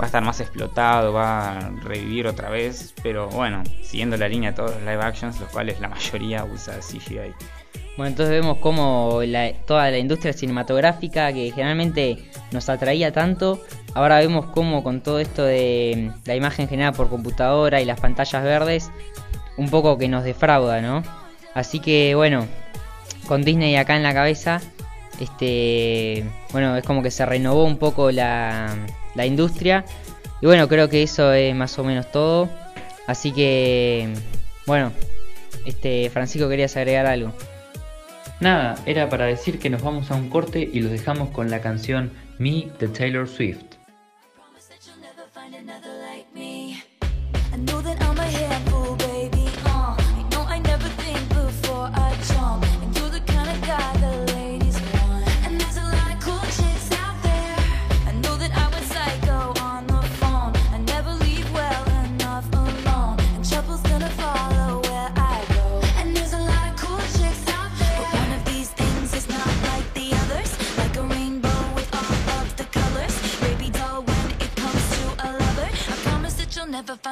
va 0.00 0.04
a 0.04 0.06
estar 0.06 0.22
más 0.22 0.40
explotado, 0.40 1.12
va 1.12 1.58
a 1.58 1.70
revivir 1.82 2.26
otra 2.26 2.50
vez, 2.50 2.92
pero 3.02 3.28
bueno, 3.28 3.62
siguiendo 3.82 4.16
la 4.16 4.28
línea 4.28 4.50
de 4.50 4.56
todos 4.56 4.72
los 4.72 4.80
live 4.80 5.02
actions, 5.02 5.38
los 5.38 5.48
cuales 5.50 5.78
la 5.78 5.88
mayoría 5.88 6.44
usa 6.44 6.80
CGI. 6.80 7.34
Bueno, 7.96 8.08
entonces 8.10 8.30
vemos 8.40 8.58
cómo 8.58 9.20
la- 9.24 9.52
toda 9.66 9.90
la 9.90 9.98
industria 9.98 10.32
cinematográfica 10.32 11.32
que 11.32 11.50
generalmente 11.52 12.18
nos 12.50 12.68
atraía 12.68 13.12
tanto, 13.12 13.62
ahora 13.94 14.18
vemos 14.18 14.46
cómo 14.46 14.82
con 14.82 15.00
todo 15.00 15.20
esto 15.20 15.44
de 15.44 16.10
mm, 16.12 16.20
la 16.26 16.34
imagen 16.34 16.68
generada 16.68 16.96
por 16.96 17.08
computadora 17.08 17.80
y 17.80 17.84
las 17.84 18.00
pantallas 18.00 18.42
verdes, 18.42 18.90
un 19.56 19.70
poco 19.70 19.96
que 19.96 20.08
nos 20.08 20.24
defrauda, 20.24 20.80
¿no? 20.80 21.04
Así 21.54 21.78
que 21.78 22.16
bueno, 22.16 22.46
con 23.28 23.42
Disney 23.44 23.76
acá 23.76 23.94
en 23.96 24.02
la 24.02 24.12
cabeza, 24.12 24.60
este, 25.20 26.24
bueno, 26.50 26.76
es 26.76 26.84
como 26.84 27.00
que 27.00 27.12
se 27.12 27.24
renovó 27.24 27.64
un 27.64 27.78
poco 27.78 28.10
la, 28.10 28.74
la 29.14 29.24
industria 29.26 29.84
y 30.40 30.46
bueno, 30.46 30.66
creo 30.68 30.88
que 30.88 31.04
eso 31.04 31.32
es 31.32 31.54
más 31.54 31.78
o 31.78 31.84
menos 31.84 32.10
todo. 32.10 32.48
Así 33.06 33.30
que, 33.32 34.08
bueno, 34.66 34.90
este, 35.64 36.10
Francisco 36.10 36.48
querías 36.48 36.76
agregar 36.76 37.06
algo. 37.06 37.32
Nada, 38.44 38.74
era 38.84 39.08
para 39.08 39.24
decir 39.24 39.58
que 39.58 39.70
nos 39.70 39.80
vamos 39.80 40.10
a 40.10 40.16
un 40.16 40.28
corte 40.28 40.68
y 40.70 40.80
los 40.80 40.92
dejamos 40.92 41.30
con 41.30 41.50
la 41.50 41.62
canción 41.62 42.10
Me 42.38 42.68
de 42.78 42.88
Taylor 42.88 43.26
Swift. 43.26 43.83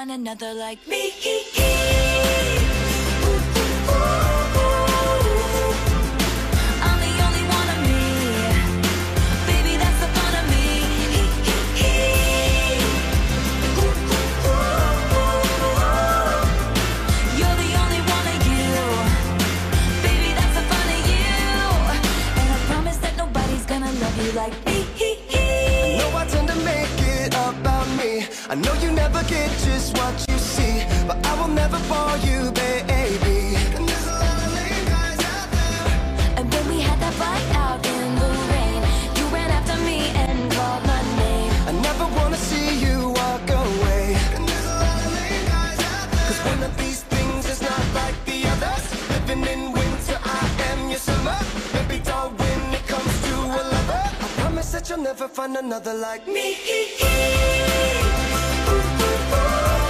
Find 0.03 0.11
another 0.11 0.53
like 0.53 0.85
me. 0.89 1.13
I 28.53 28.55
know 28.55 28.75
you 28.83 28.93
never 28.93 29.23
get 29.23 29.49
just 29.65 29.97
what 29.97 30.13
you 30.29 30.37
see, 30.37 30.85
but 31.07 31.17
I 31.27 31.41
will 31.41 31.49
never 31.49 31.79
fall 31.89 32.19
you, 32.19 32.53
baby. 32.53 33.57
And 33.75 33.89
there's 33.89 34.07
a 34.07 34.13
lot 34.13 34.39
of 34.45 34.53
lame 34.53 34.85
guys 34.93 35.21
out 35.25 35.49
there. 35.57 36.37
And 36.37 36.53
when 36.53 36.69
we 36.69 36.81
had 36.81 37.01
that 37.01 37.15
fight 37.15 37.49
out 37.57 37.81
in 37.81 38.15
the 38.21 38.31
rain, 38.53 38.81
you 39.17 39.25
ran 39.33 39.51
after 39.51 39.75
me 39.89 40.13
and 40.25 40.53
called 40.53 40.85
my 40.85 41.01
name. 41.17 41.51
I 41.67 41.73
never 41.81 42.05
wanna 42.19 42.37
see 42.37 42.77
you 42.77 43.09
walk 43.17 43.49
away. 43.49 44.21
And 44.37 44.45
there's 44.47 44.69
a 44.69 44.77
lot 44.85 45.01
of 45.01 45.13
lame 45.17 45.47
guys 45.49 45.81
out 45.89 46.11
there. 46.13 46.27
Cause 46.29 46.41
one 46.53 46.63
of 46.63 46.77
these 46.77 47.01
things 47.09 47.49
is 47.49 47.63
not 47.63 47.85
like 47.95 48.19
the 48.27 48.39
others. 48.53 48.85
Living 49.17 49.49
in 49.49 49.73
winter, 49.73 50.19
I 50.23 50.45
am 50.69 50.91
your 50.91 51.01
summer. 51.01 51.39
Maybe 51.73 52.05
when 52.05 52.61
it 52.77 52.87
comes 52.87 53.15
to 53.29 53.35
a 53.61 53.63
lover. 53.75 54.05
I 54.25 54.29
promise 54.45 54.73
that 54.73 54.91
you'll 54.91 55.07
never 55.11 55.27
find 55.27 55.57
another 55.57 55.95
like 55.95 56.29
me. 56.29 56.59
Oh. 59.35 59.82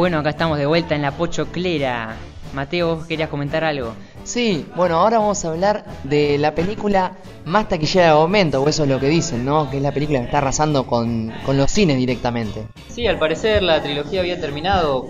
Bueno, 0.00 0.18
acá 0.20 0.30
estamos 0.30 0.56
de 0.56 0.64
vuelta 0.64 0.94
en 0.94 1.02
la 1.02 1.10
Pochoclera. 1.10 2.16
Mateo, 2.54 2.96
¿vos 2.96 3.06
querías 3.06 3.28
comentar 3.28 3.64
algo? 3.64 3.92
Sí, 4.24 4.64
bueno, 4.74 4.96
ahora 4.96 5.18
vamos 5.18 5.44
a 5.44 5.50
hablar 5.50 5.84
de 6.04 6.38
la 6.38 6.54
película 6.54 7.18
más 7.44 7.68
taquillera 7.68 8.06
de 8.06 8.14
momento, 8.14 8.62
o 8.62 8.66
eso 8.66 8.84
es 8.84 8.88
lo 8.88 8.98
que 8.98 9.08
dicen, 9.08 9.44
¿no? 9.44 9.68
Que 9.68 9.76
es 9.76 9.82
la 9.82 9.92
película 9.92 10.20
que 10.20 10.24
está 10.24 10.38
arrasando 10.38 10.86
con, 10.86 11.30
con 11.44 11.58
los 11.58 11.70
cines 11.70 11.98
directamente. 11.98 12.62
Sí, 12.88 13.06
al 13.06 13.18
parecer 13.18 13.62
la 13.62 13.82
trilogía 13.82 14.20
había 14.20 14.40
terminado 14.40 15.06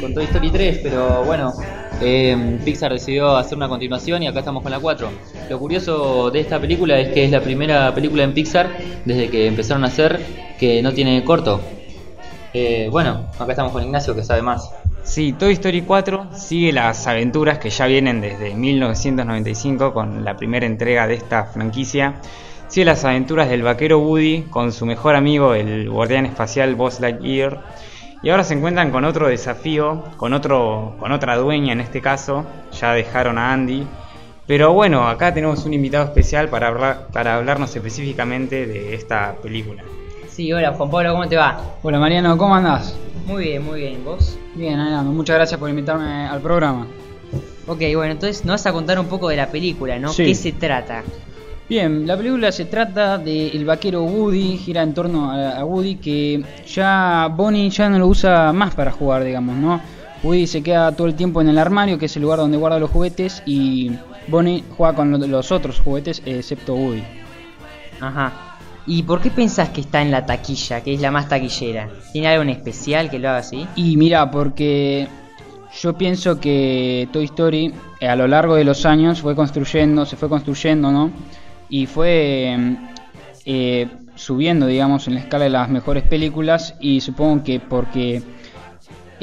con 0.00 0.12
Toy 0.12 0.24
Story 0.24 0.50
3, 0.50 0.80
pero 0.82 1.22
bueno, 1.22 1.52
eh, 2.00 2.58
Pixar 2.64 2.92
decidió 2.92 3.36
hacer 3.36 3.56
una 3.56 3.68
continuación 3.68 4.24
y 4.24 4.26
acá 4.26 4.40
estamos 4.40 4.64
con 4.64 4.72
la 4.72 4.80
4. 4.80 5.08
Lo 5.50 5.58
curioso 5.60 6.32
de 6.32 6.40
esta 6.40 6.60
película 6.60 6.98
es 6.98 7.10
que 7.10 7.26
es 7.26 7.30
la 7.30 7.42
primera 7.42 7.94
película 7.94 8.24
en 8.24 8.34
Pixar 8.34 8.76
desde 9.04 9.30
que 9.30 9.46
empezaron 9.46 9.84
a 9.84 9.86
hacer 9.86 10.18
que 10.58 10.82
no 10.82 10.92
tiene 10.92 11.22
corto. 11.22 11.60
Eh, 12.54 12.88
bueno, 12.90 13.28
acá 13.38 13.52
estamos 13.52 13.72
con 13.72 13.82
Ignacio 13.82 14.14
que 14.14 14.22
sabe 14.22 14.42
más. 14.42 14.70
Sí, 15.04 15.32
Toy 15.32 15.54
Story 15.54 15.82
4 15.82 16.28
sigue 16.32 16.72
las 16.72 17.06
aventuras 17.06 17.58
que 17.58 17.70
ya 17.70 17.86
vienen 17.86 18.20
desde 18.20 18.54
1995 18.54 19.92
con 19.92 20.24
la 20.24 20.36
primera 20.36 20.66
entrega 20.66 21.06
de 21.06 21.14
esta 21.14 21.44
franquicia. 21.44 22.20
Sigue 22.68 22.84
las 22.84 23.04
aventuras 23.04 23.48
del 23.48 23.62
vaquero 23.62 23.98
Woody 23.98 24.42
con 24.48 24.72
su 24.72 24.86
mejor 24.86 25.16
amigo, 25.16 25.54
el 25.54 25.90
guardián 25.90 26.26
espacial 26.26 26.74
Buzz 26.74 27.00
Lightyear. 27.00 27.62
Y 28.22 28.30
ahora 28.30 28.44
se 28.44 28.54
encuentran 28.54 28.92
con 28.92 29.04
otro 29.04 29.28
desafío, 29.28 30.04
con, 30.16 30.32
otro, 30.32 30.94
con 31.00 31.10
otra 31.10 31.36
dueña 31.36 31.72
en 31.72 31.80
este 31.80 32.00
caso. 32.00 32.44
Ya 32.80 32.92
dejaron 32.92 33.36
a 33.36 33.52
Andy. 33.52 33.86
Pero 34.46 34.72
bueno, 34.72 35.08
acá 35.08 35.34
tenemos 35.34 35.64
un 35.64 35.74
invitado 35.74 36.04
especial 36.04 36.48
para, 36.48 36.68
hablar, 36.68 37.08
para 37.12 37.36
hablarnos 37.36 37.74
específicamente 37.74 38.66
de 38.66 38.94
esta 38.94 39.36
película. 39.42 39.82
Sí, 40.34 40.52
hola 40.52 40.72
Juan 40.72 40.90
Pablo, 40.90 41.12
¿cómo 41.12 41.28
te 41.28 41.36
va? 41.36 41.60
Hola 41.82 41.98
Mariano, 41.98 42.36
¿cómo 42.38 42.54
andás? 42.54 42.94
Muy 43.26 43.44
bien, 43.44 43.64
muy 43.64 43.80
bien. 43.80 44.04
¿Vos? 44.04 44.36
Bien, 44.54 44.78
Mariano, 44.78 45.12
muchas 45.12 45.36
gracias 45.36 45.58
por 45.60 45.68
invitarme 45.68 46.26
al 46.26 46.40
programa. 46.40 46.86
Ok, 47.66 47.78
bueno, 47.94 48.12
entonces 48.12 48.44
nos 48.44 48.54
vas 48.54 48.66
a 48.66 48.72
contar 48.72 48.98
un 48.98 49.06
poco 49.06 49.28
de 49.28 49.36
la 49.36 49.48
película, 49.48 49.98
¿no? 49.98 50.08
Sí. 50.12 50.24
¿Qué 50.24 50.34
se 50.34 50.52
trata? 50.52 51.02
Bien, 51.68 52.06
la 52.06 52.16
película 52.16 52.50
se 52.50 52.64
trata 52.64 53.18
del 53.18 53.64
vaquero 53.64 54.02
Woody, 54.02 54.56
gira 54.58 54.82
en 54.82 54.92
torno 54.94 55.30
a, 55.30 55.58
a 55.58 55.64
Woody 55.64 55.96
que 55.96 56.42
ya 56.66 57.28
Bonnie 57.34 57.70
ya 57.70 57.88
no 57.88 57.98
lo 57.98 58.08
usa 58.08 58.52
más 58.52 58.74
para 58.74 58.90
jugar, 58.90 59.24
digamos, 59.24 59.56
¿no? 59.56 59.80
Woody 60.22 60.46
se 60.46 60.62
queda 60.62 60.92
todo 60.92 61.06
el 61.06 61.14
tiempo 61.14 61.40
en 61.40 61.48
el 61.48 61.58
armario, 61.58 61.98
que 61.98 62.06
es 62.06 62.16
el 62.16 62.22
lugar 62.22 62.38
donde 62.38 62.56
guarda 62.56 62.78
los 62.78 62.90
juguetes, 62.90 63.42
y 63.46 63.92
Bonnie 64.28 64.64
juega 64.76 64.94
con 64.94 65.10
lo- 65.12 65.18
los 65.26 65.52
otros 65.52 65.78
juguetes, 65.80 66.22
excepto 66.26 66.74
Woody. 66.74 67.02
Ajá. 68.00 68.51
¿Y 68.86 69.04
por 69.04 69.20
qué 69.20 69.30
pensás 69.30 69.68
que 69.70 69.80
está 69.80 70.02
en 70.02 70.10
la 70.10 70.26
taquilla, 70.26 70.82
que 70.82 70.94
es 70.94 71.00
la 71.00 71.10
más 71.10 71.28
taquillera? 71.28 71.88
¿Tiene 72.12 72.28
algo 72.28 72.42
en 72.42 72.50
especial 72.50 73.10
que 73.10 73.18
lo 73.18 73.28
haga 73.28 73.38
así? 73.38 73.66
Y 73.76 73.96
mira, 73.96 74.30
porque 74.30 75.06
yo 75.80 75.96
pienso 75.96 76.40
que 76.40 77.08
Toy 77.12 77.24
Story 77.24 77.72
eh, 78.00 78.08
a 78.08 78.16
lo 78.16 78.26
largo 78.26 78.56
de 78.56 78.64
los 78.64 78.84
años 78.84 79.20
fue 79.20 79.34
construyendo, 79.36 80.04
se 80.04 80.16
fue 80.16 80.28
construyendo, 80.28 80.90
¿no? 80.90 81.10
Y 81.68 81.86
fue 81.86 82.56
eh, 83.44 83.88
subiendo, 84.14 84.66
digamos, 84.66 85.06
en 85.08 85.14
la 85.14 85.20
escala 85.20 85.44
de 85.44 85.50
las 85.50 85.68
mejores 85.68 86.02
películas 86.02 86.74
y 86.80 87.00
supongo 87.00 87.42
que 87.44 87.60
porque 87.60 88.22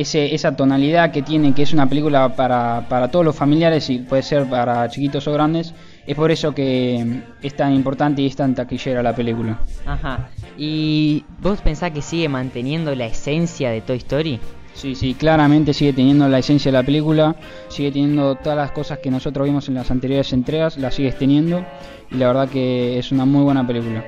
ese, 0.02 0.34
esa 0.34 0.56
tonalidad 0.56 1.12
que 1.12 1.22
tiene, 1.22 1.54
que 1.54 1.64
es 1.64 1.74
una 1.74 1.88
película 1.88 2.34
para, 2.34 2.86
para 2.88 3.12
todos 3.12 3.26
los 3.26 3.36
familiares 3.36 3.90
y 3.90 4.00
puede 4.00 4.24
ser 4.24 4.50
para 4.50 4.88
chiquitos 4.88 5.28
o 5.28 5.34
grandes, 5.34 5.74
es 6.08 6.16
por 6.16 6.32
eso 6.32 6.56
que 6.56 7.04
mm, 7.06 7.46
es 7.46 7.56
tan 7.56 7.74
importante 7.74 8.22
y 8.22 8.28
es 8.28 8.36
tan 8.36 8.56
taquillera 8.56 9.04
la 9.04 9.14
película. 9.14 9.60
Ajá. 9.86 10.30
¿Y 10.58 11.26
vos 11.42 11.60
pensás 11.60 11.92
que 11.92 12.02
sigue 12.02 12.30
manteniendo 12.30 12.96
la 12.96 13.08
esencia 13.08 13.72
de 13.72 13.82
Toy 13.82 13.98
Story? 13.98 14.40
Sí, 14.74 14.96
sí, 14.96 15.16
claramente 15.16 15.74
sigue 15.74 15.92
teniendo 15.92 16.30
la 16.30 16.40
esencia 16.40 16.72
de 16.72 16.78
la 16.78 16.84
película, 16.84 17.36
sigue 17.68 17.92
teniendo 17.92 18.36
todas 18.36 18.58
las 18.58 18.72
cosas 18.72 19.00
que 19.00 19.12
nosotros 19.12 19.46
vimos 19.46 19.68
en 19.68 19.76
las 19.76 19.92
anteriores 19.92 20.32
entregas, 20.32 20.78
las 20.78 20.96
sigues 20.96 21.18
teniendo 21.18 21.66
y 22.10 22.16
la 22.16 22.28
verdad 22.28 22.48
que 22.48 22.98
es 22.98 23.12
una 23.12 23.26
muy 23.26 23.44
buena 23.44 23.68
película. 23.68 24.06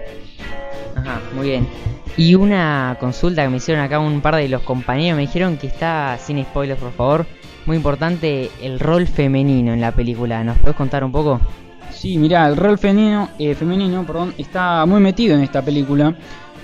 Ajá, 0.95 1.19
muy 1.35 1.47
bien. 1.49 1.67
Y 2.21 2.35
una 2.35 2.97
consulta 2.99 3.41
que 3.41 3.49
me 3.49 3.57
hicieron 3.57 3.83
acá 3.83 3.97
un 3.97 4.21
par 4.21 4.35
de 4.35 4.47
los 4.47 4.61
compañeros, 4.61 5.17
me 5.17 5.23
dijeron 5.23 5.57
que 5.57 5.65
está, 5.65 6.19
sin 6.23 6.39
spoilers 6.43 6.79
por 6.79 6.91
favor, 6.91 7.25
muy 7.65 7.77
importante 7.77 8.51
el 8.61 8.79
rol 8.79 9.07
femenino 9.07 9.73
en 9.73 9.81
la 9.81 9.91
película. 9.91 10.43
¿Nos 10.43 10.59
puedes 10.59 10.75
contar 10.75 11.03
un 11.03 11.11
poco? 11.11 11.41
Sí, 11.89 12.19
mira, 12.19 12.47
el 12.47 12.57
rol 12.57 12.77
femenino, 12.77 13.29
eh, 13.39 13.55
femenino 13.55 14.05
perdón, 14.05 14.35
está 14.37 14.85
muy 14.85 15.01
metido 15.01 15.35
en 15.35 15.41
esta 15.41 15.63
película, 15.63 16.15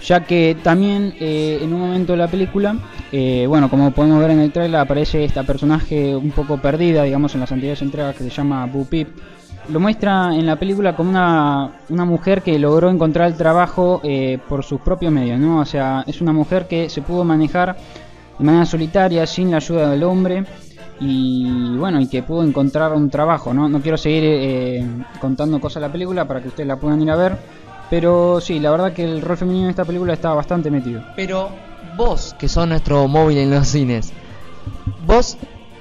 ya 0.06 0.24
que 0.24 0.56
también 0.62 1.16
eh, 1.20 1.58
en 1.60 1.74
un 1.74 1.80
momento 1.80 2.12
de 2.12 2.20
la 2.20 2.28
película, 2.28 2.78
eh, 3.12 3.46
bueno, 3.48 3.68
como 3.68 3.90
podemos 3.90 4.20
ver 4.20 4.30
en 4.30 4.42
el 4.42 4.52
trailer, 4.52 4.80
aparece 4.80 5.24
esta 5.24 5.42
personaje 5.42 6.16
un 6.16 6.30
poco 6.30 6.62
perdida, 6.62 7.02
digamos, 7.02 7.34
en 7.34 7.40
las 7.40 7.52
anteriores 7.52 7.82
entregas 7.82 8.16
que 8.16 8.26
se 8.26 8.30
llama 8.30 8.64
Boo 8.68 8.86
Peep. 8.86 9.08
Lo 9.70 9.82
muestra 9.82 10.34
en 10.34 10.46
la 10.46 10.56
película 10.56 10.96
como 10.96 11.10
una, 11.10 11.82
una 11.90 12.06
mujer 12.06 12.42
que 12.42 12.58
logró 12.58 12.90
encontrar 12.90 13.28
el 13.28 13.36
trabajo 13.36 14.00
eh, 14.02 14.40
por 14.48 14.64
sus 14.64 14.80
propios 14.80 15.12
medios, 15.12 15.40
¿no? 15.40 15.60
O 15.60 15.66
sea, 15.66 16.06
es 16.08 16.22
una 16.22 16.32
mujer 16.32 16.68
que 16.68 16.90
se 16.90 17.02
pudo 17.02 17.26
manejar 17.26 17.76
de 18.40 18.46
manera 18.46 18.66
solitaria, 18.66 19.28
sin 19.28 19.52
la 19.52 19.58
ayuda 19.58 19.90
del 19.90 20.04
hombre, 20.04 20.46
y 21.00 21.76
bueno, 21.78 22.00
y 22.00 22.08
que 22.08 22.24
pudo 22.24 22.44
encontrar 22.44 22.94
un 22.94 23.10
trabajo, 23.10 23.54
¿no? 23.54 23.68
No 23.68 23.82
quiero 23.82 23.98
seguir 23.98 24.24
eh, 24.26 24.86
contando 25.20 25.60
cosas 25.60 25.82
de 25.82 25.88
la 25.88 25.92
película 25.92 26.26
para 26.26 26.42
que 26.42 26.48
ustedes 26.48 26.68
la 26.68 26.78
puedan 26.78 27.02
ir 27.02 27.12
a 27.12 27.16
ver, 27.16 27.38
pero 27.90 28.40
sí, 28.40 28.60
la 28.60 28.72
verdad 28.72 28.94
que 28.94 29.04
el 29.04 29.22
rol 29.22 29.38
femenino 29.38 29.66
en 29.66 29.72
esta 29.72 29.86
película 29.86 30.14
está 30.14 30.34
bastante 30.34 30.72
metido. 30.72 31.02
Pero 31.16 31.50
vos, 31.98 32.36
que 32.40 32.48
sos 32.48 32.68
nuestro 32.68 33.08
móvil 33.08 33.38
en 33.38 33.52
los 33.52 33.68
cines, 33.68 34.14
¿vos 35.06 35.38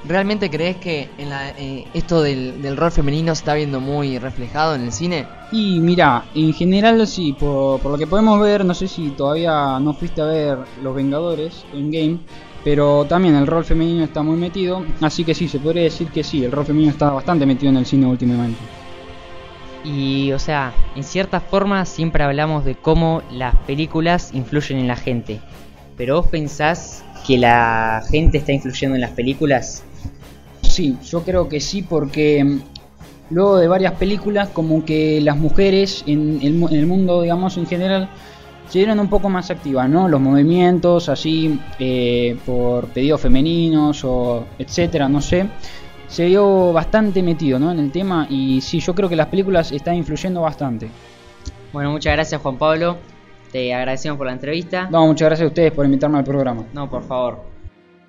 realmente 0.08 0.50
crees 0.50 0.76
que 0.76 1.08
en 1.18 1.30
la, 1.30 1.50
eh, 1.50 1.86
esto 1.94 2.22
del, 2.22 2.62
del 2.62 2.76
rol 2.76 2.92
femenino 2.92 3.34
se 3.34 3.40
está 3.40 3.54
viendo 3.54 3.80
muy 3.80 4.18
reflejado 4.18 4.74
en 4.74 4.82
el 4.82 4.92
cine? 4.92 5.26
Y 5.52 5.80
mira, 5.80 6.24
en 6.34 6.52
general 6.52 7.06
sí, 7.06 7.32
por, 7.32 7.80
por 7.80 7.92
lo 7.92 7.98
que 7.98 8.06
podemos 8.06 8.40
ver, 8.40 8.64
no 8.64 8.74
sé 8.74 8.88
si 8.88 9.10
todavía 9.10 9.78
no 9.80 9.92
fuiste 9.94 10.20
a 10.20 10.26
ver 10.26 10.58
Los 10.82 10.94
Vengadores 10.94 11.64
en 11.72 11.90
game, 11.90 12.18
pero 12.64 13.04
también 13.04 13.36
el 13.36 13.46
rol 13.46 13.64
femenino 13.64 14.02
está 14.02 14.22
muy 14.22 14.36
metido, 14.36 14.84
así 15.00 15.24
que 15.24 15.34
sí, 15.34 15.48
se 15.48 15.60
podría 15.60 15.84
decir 15.84 16.08
que 16.08 16.24
sí, 16.24 16.44
el 16.44 16.50
rol 16.50 16.66
femenino 16.66 16.90
está 16.90 17.10
bastante 17.10 17.46
metido 17.46 17.70
en 17.70 17.76
el 17.76 17.86
cine 17.86 18.06
últimamente. 18.06 18.58
Y, 19.84 20.32
o 20.32 20.38
sea, 20.40 20.72
en 20.96 21.04
cierta 21.04 21.38
forma 21.38 21.84
siempre 21.84 22.24
hablamos 22.24 22.64
de 22.64 22.74
cómo 22.74 23.22
las 23.30 23.54
películas 23.54 24.34
influyen 24.34 24.78
en 24.80 24.88
la 24.88 24.96
gente. 24.96 25.40
Pero 25.96 26.16
vos 26.16 26.26
pensás 26.26 27.04
que 27.26 27.38
la 27.38 28.02
gente 28.08 28.38
está 28.38 28.52
influyendo 28.52 28.94
en 28.94 29.00
las 29.00 29.10
películas? 29.10 29.82
Sí, 30.62 30.96
yo 31.04 31.22
creo 31.22 31.48
que 31.48 31.60
sí 31.60 31.82
porque 31.82 32.44
mm, 32.44 32.60
luego 33.30 33.58
de 33.58 33.68
varias 33.68 33.94
películas 33.94 34.48
como 34.50 34.84
que 34.84 35.20
las 35.20 35.36
mujeres 35.36 36.04
en 36.06 36.38
el, 36.42 36.62
en 36.62 36.76
el 36.76 36.86
mundo, 36.86 37.22
digamos, 37.22 37.56
en 37.56 37.66
general, 37.66 38.08
se 38.68 38.78
dieron 38.78 38.98
un 38.98 39.08
poco 39.08 39.28
más 39.28 39.50
activas, 39.50 39.88
¿no? 39.88 40.08
Los 40.08 40.20
movimientos 40.20 41.08
así 41.08 41.58
eh, 41.78 42.36
por 42.44 42.86
pedidos 42.88 43.20
femeninos 43.20 44.04
o 44.04 44.44
etcétera, 44.58 45.08
no 45.08 45.20
sé. 45.20 45.46
Se 46.08 46.26
vio 46.26 46.72
bastante 46.72 47.22
metido, 47.22 47.58
¿no? 47.58 47.72
En 47.72 47.78
el 47.78 47.90
tema 47.90 48.26
y 48.28 48.60
sí, 48.60 48.80
yo 48.80 48.94
creo 48.94 49.08
que 49.08 49.16
las 49.16 49.26
películas 49.26 49.72
están 49.72 49.96
influyendo 49.96 50.40
bastante. 50.40 50.88
Bueno, 51.72 51.90
muchas 51.90 52.12
gracias 52.14 52.40
Juan 52.40 52.56
Pablo. 52.56 52.96
Te 53.56 53.72
agradecemos 53.72 54.18
por 54.18 54.26
la 54.26 54.34
entrevista. 54.34 54.86
No, 54.90 55.06
muchas 55.06 55.28
gracias 55.30 55.46
a 55.46 55.48
ustedes 55.48 55.72
por 55.72 55.86
invitarme 55.86 56.18
al 56.18 56.24
programa. 56.24 56.66
No, 56.74 56.90
por 56.90 57.02
favor. 57.02 57.40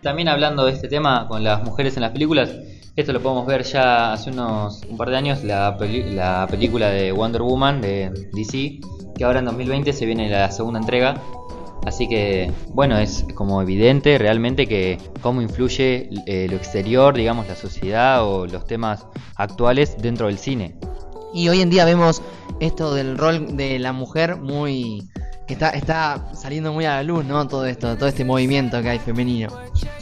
También 0.02 0.28
hablando 0.28 0.66
de 0.66 0.74
este 0.74 0.90
tema 0.90 1.26
con 1.30 1.42
las 1.42 1.64
mujeres 1.64 1.96
en 1.96 2.02
las 2.02 2.12
películas, 2.12 2.54
esto 2.98 3.14
lo 3.14 3.22
podemos 3.22 3.46
ver 3.48 3.64
ya 3.64 4.12
hace 4.12 4.30
unos 4.30 4.82
un 4.90 4.98
par 4.98 5.10
de 5.10 5.16
años, 5.16 5.46
la, 5.46 5.78
peli- 5.78 6.14
la 6.14 6.46
película 6.52 6.90
de 6.90 7.14
Wonder 7.14 7.44
Woman 7.44 7.80
de 7.80 8.10
DC, 8.34 8.82
que 9.18 9.24
ahora 9.24 9.40
en 9.40 9.46
2020 9.46 9.94
se 9.94 10.06
viene 10.06 10.30
la 10.30 10.52
segunda 10.52 10.82
entrega. 10.82 11.16
Así 11.86 12.10
que, 12.10 12.52
bueno, 12.74 12.98
es 12.98 13.26
como 13.34 13.62
evidente 13.62 14.18
realmente 14.18 14.68
que 14.68 14.98
cómo 15.22 15.42
influye 15.42 16.10
eh, 16.26 16.48
lo 16.50 16.58
exterior, 16.58 17.16
digamos, 17.16 17.48
la 17.48 17.56
sociedad 17.56 18.26
o 18.28 18.48
los 18.48 18.66
temas 18.66 19.06
actuales 19.38 19.96
dentro 19.98 20.28
del 20.28 20.40
cine. 20.40 20.76
Y 21.34 21.48
hoy 21.48 21.62
en 21.62 21.70
día 21.70 21.86
vemos 21.86 22.22
esto 22.60 22.94
del 22.94 23.18
rol 23.18 23.56
de 23.56 23.80
la 23.80 23.94
mujer 23.94 24.36
muy... 24.36 25.08
que 25.48 25.54
está, 25.54 25.70
está 25.70 26.28
saliendo 26.34 26.74
muy 26.74 26.86
a 26.86 26.96
la 26.96 27.04
luz, 27.04 27.26
¿no? 27.26 27.48
Todo 27.48 27.66
esto, 27.66 27.96
todo 27.96 28.10
este 28.10 28.26
movimiento 28.26 28.82
que 28.82 28.90
hay 28.90 29.00
femenino. 29.00 29.50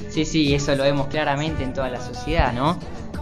Sí, 0.10 0.26
sí, 0.26 0.54
eso 0.56 0.76
lo 0.76 0.84
vemos 0.84 1.08
claramente 1.08 1.64
en 1.64 1.74
toda 1.74 1.90
la 1.90 2.02
sociedad, 2.02 2.52
¿no? 2.52 2.78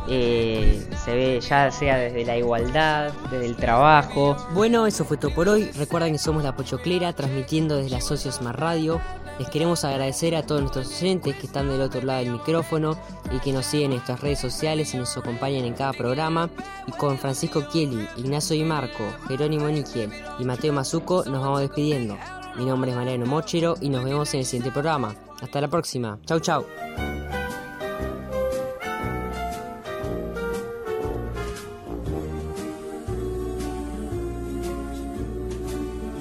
Eh, 0.08 0.86
se 1.04 1.16
ve 1.16 1.40
ya 1.40 1.72
sea 1.72 1.98
desde 1.98 2.26
la 2.26 2.38
igualdad, 2.38 3.12
desde 3.32 3.46
el 3.46 3.56
trabajo. 3.56 4.38
Bueno, 4.54 4.88
eso 4.88 5.06
fue 5.06 5.18
todo 5.18 5.34
por 5.34 5.50
hoy. 5.50 5.70
Recuerden 5.78 6.14
que 6.14 6.18
somos 6.18 6.44
La 6.44 6.56
Pochoclera, 6.56 7.14
transmitiendo 7.14 7.78
desde 7.78 7.90
la 7.90 8.02
Socios 8.02 8.42
Más 8.42 8.56
Radio. 8.56 9.02
Les 9.40 9.50
queremos 9.50 9.84
agradecer 9.84 10.36
a 10.36 10.46
todos 10.46 10.62
nuestros 10.62 11.02
oyentes 11.02 11.36
que 11.36 11.48
están 11.48 11.68
del 11.68 11.82
otro 11.82 12.02
lado 12.02 12.20
del 12.20 12.34
micrófono 12.34 12.98
y 13.32 13.40
que 13.40 13.52
nos 13.52 13.66
siguen 13.66 13.86
en 13.86 13.98
nuestras 13.98 14.22
redes 14.22 14.40
sociales 14.40 14.94
y 14.94 14.98
nos 14.98 15.18
acompañan 15.18 15.66
en 15.66 15.74
cada 15.74 15.92
programa. 15.92 16.50
Y 16.88 16.92
con 16.92 17.18
Francisco 17.18 17.64
Chieli, 17.72 18.08
Ignacio 18.18 18.56
Di 18.56 18.64
Marco, 18.64 19.04
Jerónimo 19.28 19.68
Niquiel 19.70 20.12
y 20.40 20.46
Mateo 20.46 20.72
Mazuco 20.74 21.24
nos 21.26 21.42
vamos 21.42 21.62
despidiendo. 21.62 22.18
Mi 22.56 22.66
nombre 22.66 22.92
es 22.92 22.98
Mariano 22.98 23.26
Mochero 23.26 23.76
y 23.82 23.90
nos 23.90 24.04
vemos 24.04 24.32
en 24.36 24.42
el 24.42 24.46
siguiente 24.46 24.72
programa. 24.72 25.16
Hasta 25.42 25.60
la 25.60 25.68
próxima. 25.68 26.20
Chau, 26.26 26.40
chau. 26.40 26.66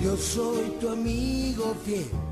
Yo 0.01 0.17
soy 0.17 0.77
tu 0.81 0.89
amigo 0.89 1.77
fiel. 1.85 2.32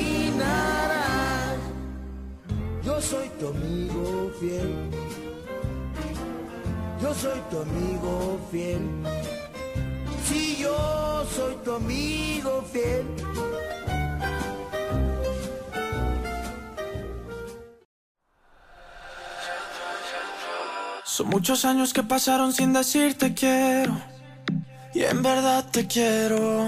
Yo 2.83 2.99
soy 2.99 3.29
tu 3.39 3.47
amigo 3.47 4.31
fiel. 4.39 4.89
Yo 7.01 7.13
soy 7.13 7.39
tu 7.49 7.59
amigo 7.61 8.39
fiel. 8.51 8.81
Si 10.25 10.57
yo 10.57 11.25
soy 11.35 11.55
tu 11.63 11.75
amigo 11.75 12.63
fiel. 12.71 13.05
Son 21.03 21.27
muchos 21.27 21.65
años 21.65 21.93
que 21.93 22.01
pasaron 22.01 22.51
sin 22.51 22.73
decirte 22.73 23.35
quiero. 23.35 23.95
Y 24.95 25.03
en 25.03 25.21
verdad 25.21 25.65
te 25.71 25.85
quiero. 25.85 26.67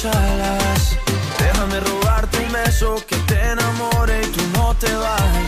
tus 0.00 0.04
alas. 0.14 0.96
Déjame 1.38 1.80
robarte 1.80 2.38
un 2.38 2.52
beso 2.52 2.96
que 3.06 3.16
te 3.26 3.40
enamore 3.50 4.22
y 4.22 4.26
tú 4.26 4.42
no 4.54 4.74
te 4.74 4.92
vayas. 4.94 5.47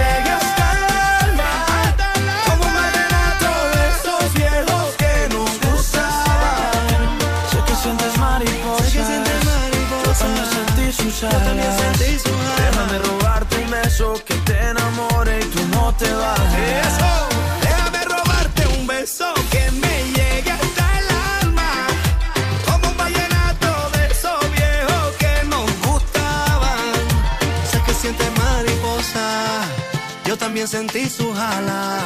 también 30.61 30.67
sentí 30.67 31.09
sus 31.09 31.35
alas. 31.37 32.03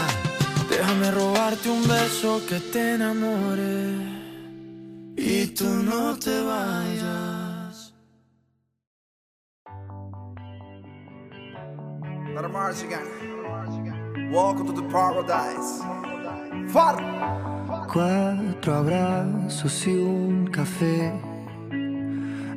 Déjame 0.69 1.11
robarte 1.11 1.69
un 1.69 1.85
beso 1.87 2.41
que 2.47 2.59
te 2.59 2.95
enamore 2.95 3.95
y 5.17 5.47
tú 5.47 5.65
no 5.65 6.17
te 6.17 6.41
vayas. 6.41 7.93
Let 12.33 12.49
march 12.49 12.83
again. 12.83 14.31
Welcome 14.31 14.67
to 14.67 14.81
the 14.81 14.87
paradise. 14.89 15.81
Far. 16.71 16.95
Cuatro 17.91 18.73
abrazos 18.73 19.87
y 19.87 19.95
un 19.95 20.47
café. 20.47 21.11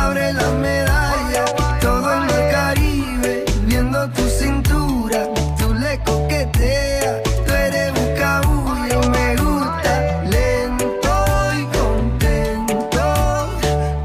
abre 0.00 0.32
la 0.32 0.50
medalla. 0.52 1.44
Todo 1.80 2.12
en 2.14 2.24
el 2.30 2.50
Caribe, 2.50 3.44
viendo 3.66 4.08
tu 4.10 4.22
cintura. 4.28 5.26
Tú 5.58 5.74
le 5.74 5.98
coqueteas, 6.04 7.22
tú 7.46 7.52
eres 7.52 7.92
buscabullo. 7.98 8.98
Me 9.16 9.36
gusta 9.36 9.94
lento 10.36 11.12
y 11.60 11.62
contento. 11.78 13.04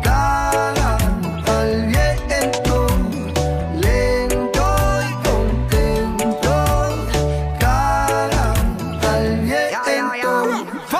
Caga 0.03 0.97
al 1.57 1.71
viento, 1.87 2.75
lento 3.85 4.65
y 5.09 5.13
contento. 5.27 6.53
Caga 7.59 8.53
al 9.13 9.25
viento. 9.41 9.89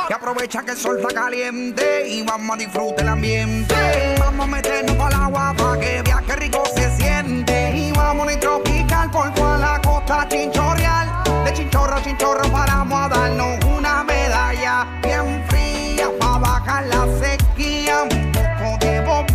Y 0.09 0.13
aprovecha 0.13 0.63
que 0.63 0.71
el 0.71 0.77
sol 0.77 0.97
está 0.99 1.13
caliente 1.13 1.94
y 2.15 2.23
vamos 2.23 2.55
a 2.55 2.57
disfrutar 2.57 3.01
el 3.01 3.09
ambiente. 3.09 3.75
Vamos 4.19 4.45
a 4.45 4.49
meternos 4.49 4.97
al 4.99 5.13
agua 5.13 5.53
para 5.57 5.79
que 5.79 6.01
viaje 6.01 6.35
rico 6.37 6.63
se 6.75 6.89
siente. 6.97 7.75
Y 7.75 7.91
vamos 7.91 8.27
a 8.31 8.39
tropical 8.39 9.11
por 9.11 9.33
toda 9.33 9.57
la 9.57 9.81
costa 9.81 10.27
chinchorreal. 10.29 11.09
De 11.43 11.53
chinchorro 11.53 11.95
a 11.95 12.01
chinchorro 12.01 12.49
paramos 12.51 12.99
a 12.99 13.09
darnos 13.09 13.65
una 13.65 14.03
medalla 14.03 14.87
bien 15.03 15.43
fría 15.49 16.09
para 16.19 16.37
bajar 16.37 16.85
la 16.87 17.05
sequía. 17.19 18.03
Un 18.03 18.31
poco 18.31 18.85
de 18.85 19.01
Bob 19.01 19.25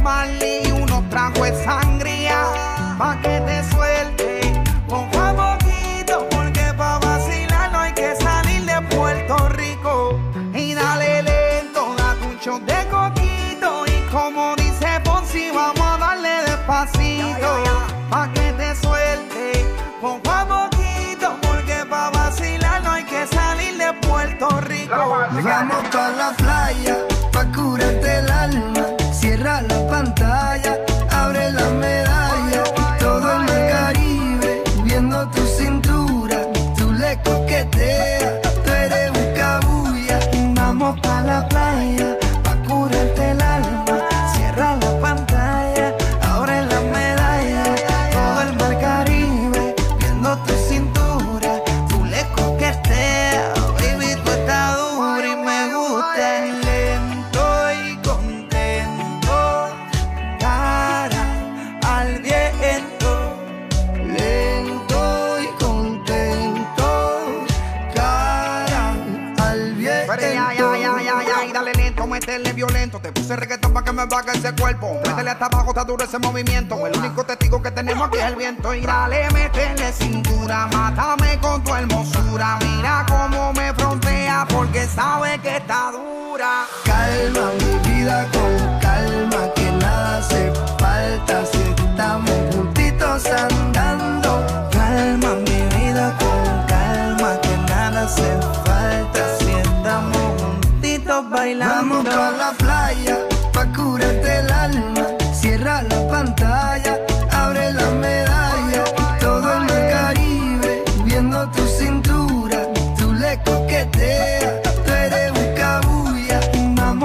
y 0.41 0.71
unos 0.71 1.09
tragos 1.11 1.51
de 1.51 1.65
sangría. 1.65 2.47
Pa' 2.99 3.19
que 3.21 3.41
te 3.41 3.70
Vamos 25.43 25.89
pa 25.91 26.09
la 26.11 26.33
playa, 26.37 27.10
me 74.01 74.07
vaga 74.07 74.33
ese 74.33 74.55
cuerpo. 74.55 74.99
Métele 75.07 75.31
hasta 75.31 75.47
abajo, 75.47 75.71
está 75.71 75.85
duro 75.85 76.05
ese 76.05 76.19
movimiento. 76.19 76.87
El 76.87 76.97
único 76.97 77.25
testigo 77.25 77.63
que 77.63 77.71
tenemos 77.71 78.09
aquí 78.09 78.19
es 78.19 78.25
el 78.25 78.37
viento. 78.37 78.75
Y 78.75 78.81
dale, 78.81 79.31
métele 79.31 79.93
cintura, 79.93 80.69
mátame 80.73 81.39
con 81.41 81.63
tu 81.63 81.75
hermosura. 81.75 82.59
Mira 82.61 83.05
cómo 83.09 83.53
me 83.53 83.75
frontea, 83.75 84.47
porque 84.49 84.87
sabe 84.87 85.39
que 85.41 85.57
está 85.57 85.93
dura. 85.93 86.67
Calma 86.85 87.51
mi 87.59 87.91
vida 87.91 88.27
con 88.33 88.81
calma, 88.81 89.53
que 89.55 89.71
nada 89.73 90.19
hace 90.19 90.53
falta 90.79 91.45
si 91.47 91.59
estamos 91.59 92.55
juntitos 92.55 93.27
andando. 93.27 94.47
Calma 94.71 95.35
mi 95.35 95.79
vida 95.79 96.17
con 96.19 96.67
calma, 96.67 97.41
que 97.43 97.57
nada 97.69 98.03
hace 98.03 98.39
falta 98.65 99.39
si 99.39 99.51
estamos 99.51 100.43
juntitos 100.43 101.31
bailando. 101.31 101.75
Vamos 101.75 102.05
para 102.05 102.31
la 102.31 102.53
playa 102.53 103.30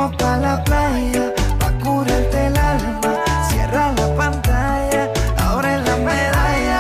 Vámonos 0.06 0.22
pa' 0.22 0.38
la 0.38 0.64
playa, 0.64 1.34
pa' 1.60 1.72
curarte 1.84 2.45
el 2.45 2.58
alma. 2.58 3.12
Cierra 3.49 3.91
la 3.93 4.16
pantalla, 4.16 5.12
ahora 5.43 5.78
es 5.78 5.88
la 5.88 5.95
medalla. 5.97 6.80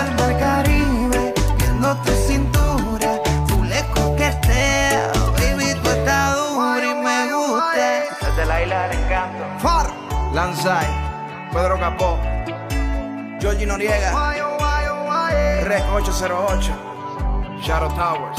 Al 0.00 0.14
mar 0.16 0.38
Caribe, 0.38 1.34
viendo 1.58 1.94
tu 1.96 2.12
cintura. 2.26 3.20
Tú 3.48 3.62
le 3.64 3.84
coqueteas, 3.94 5.12
baby, 5.32 5.74
tú 5.82 5.90
estás 5.90 6.36
dura 6.36 6.86
y 6.86 6.94
me 6.94 7.32
gusta. 7.34 8.26
Desde 8.26 8.46
la 8.46 8.62
isla 8.62 8.88
del 8.88 8.98
encanto. 8.98 9.44
Far. 9.58 9.86
Lanzai, 10.32 10.86
Pedro 11.52 11.78
Capó, 11.78 12.18
Georgie 13.40 13.66
Noriega, 13.66 14.12
Red 15.64 15.82
808, 15.92 16.72
Shadow 17.60 17.90
Towers, 17.94 18.38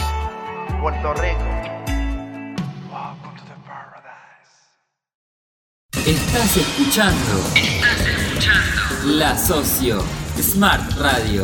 Puerto 0.81 1.13
Rico. 1.15 1.58
Estás 6.09 6.57
escuchando. 6.57 7.43
Estás 7.53 7.99
escuchando. 7.99 9.11
La 9.13 9.37
Socio 9.37 10.03
Smart 10.41 10.97
Radio. 10.97 11.43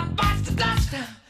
one 0.00 0.14
bites 0.14 0.42
the 0.42 0.54
dust. 0.56 1.29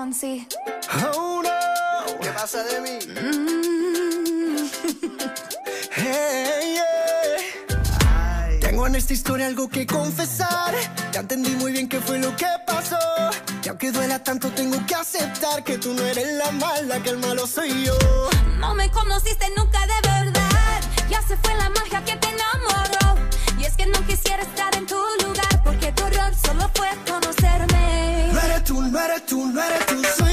Oh 0.00 1.42
no. 1.42 1.50
¿Qué 2.20 2.28
pasa 2.28 2.62
de 2.62 2.80
mí? 2.80 2.98
Mm. 3.20 4.70
Tengo 8.60 8.86
en 8.86 8.94
esta 8.94 9.12
historia 9.12 9.48
algo 9.48 9.68
que 9.68 9.84
confesar. 9.86 10.72
Ya 11.10 11.18
entendí 11.20 11.50
muy 11.56 11.72
bien 11.72 11.88
qué 11.88 12.00
fue 12.00 12.20
lo 12.20 12.36
que 12.36 12.46
pasó. 12.64 12.96
Y 13.64 13.68
aunque 13.68 13.90
duela 13.90 14.22
tanto, 14.22 14.50
tengo 14.50 14.78
que 14.86 14.94
aceptar 14.94 15.64
que 15.64 15.78
tú 15.78 15.92
no 15.92 16.04
eres 16.04 16.32
la 16.34 16.52
mala, 16.52 17.02
que 17.02 17.10
el 17.10 17.18
malo 17.18 17.44
soy 17.48 17.84
yo. 17.84 17.98
No 18.58 18.76
me 18.76 18.88
conociste 18.92 19.46
nunca 19.56 19.80
de 19.80 20.08
verdad. 20.08 20.80
Ya 21.10 21.20
se 21.22 21.36
fue 21.38 21.56
la 21.56 21.70
magia 21.70 22.04
que 22.04 22.14
te 22.14 22.28
enamoró. 22.28 23.07
Mujeres, 29.58 29.86
tus 29.86 30.27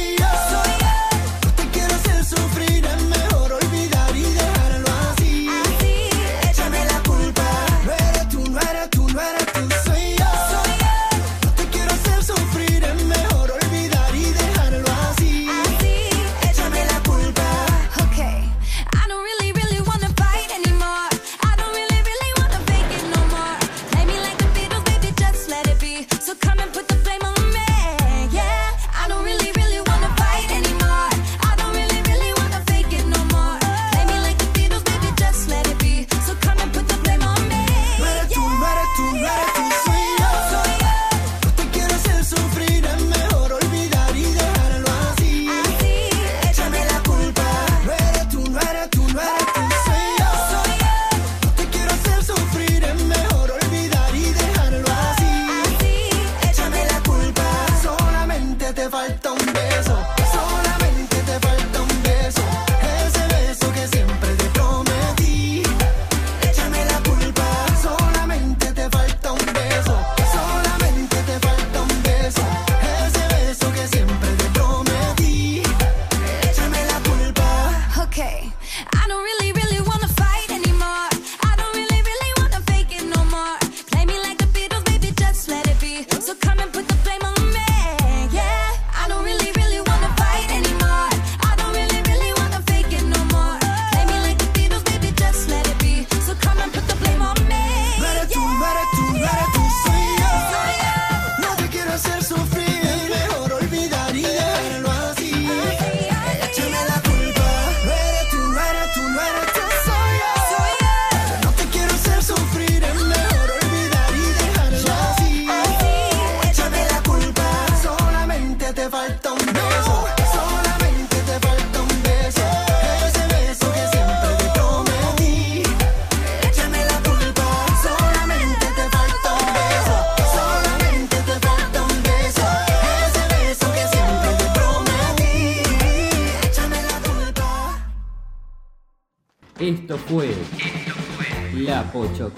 어, 141.95 142.03
8초 142.13 142.34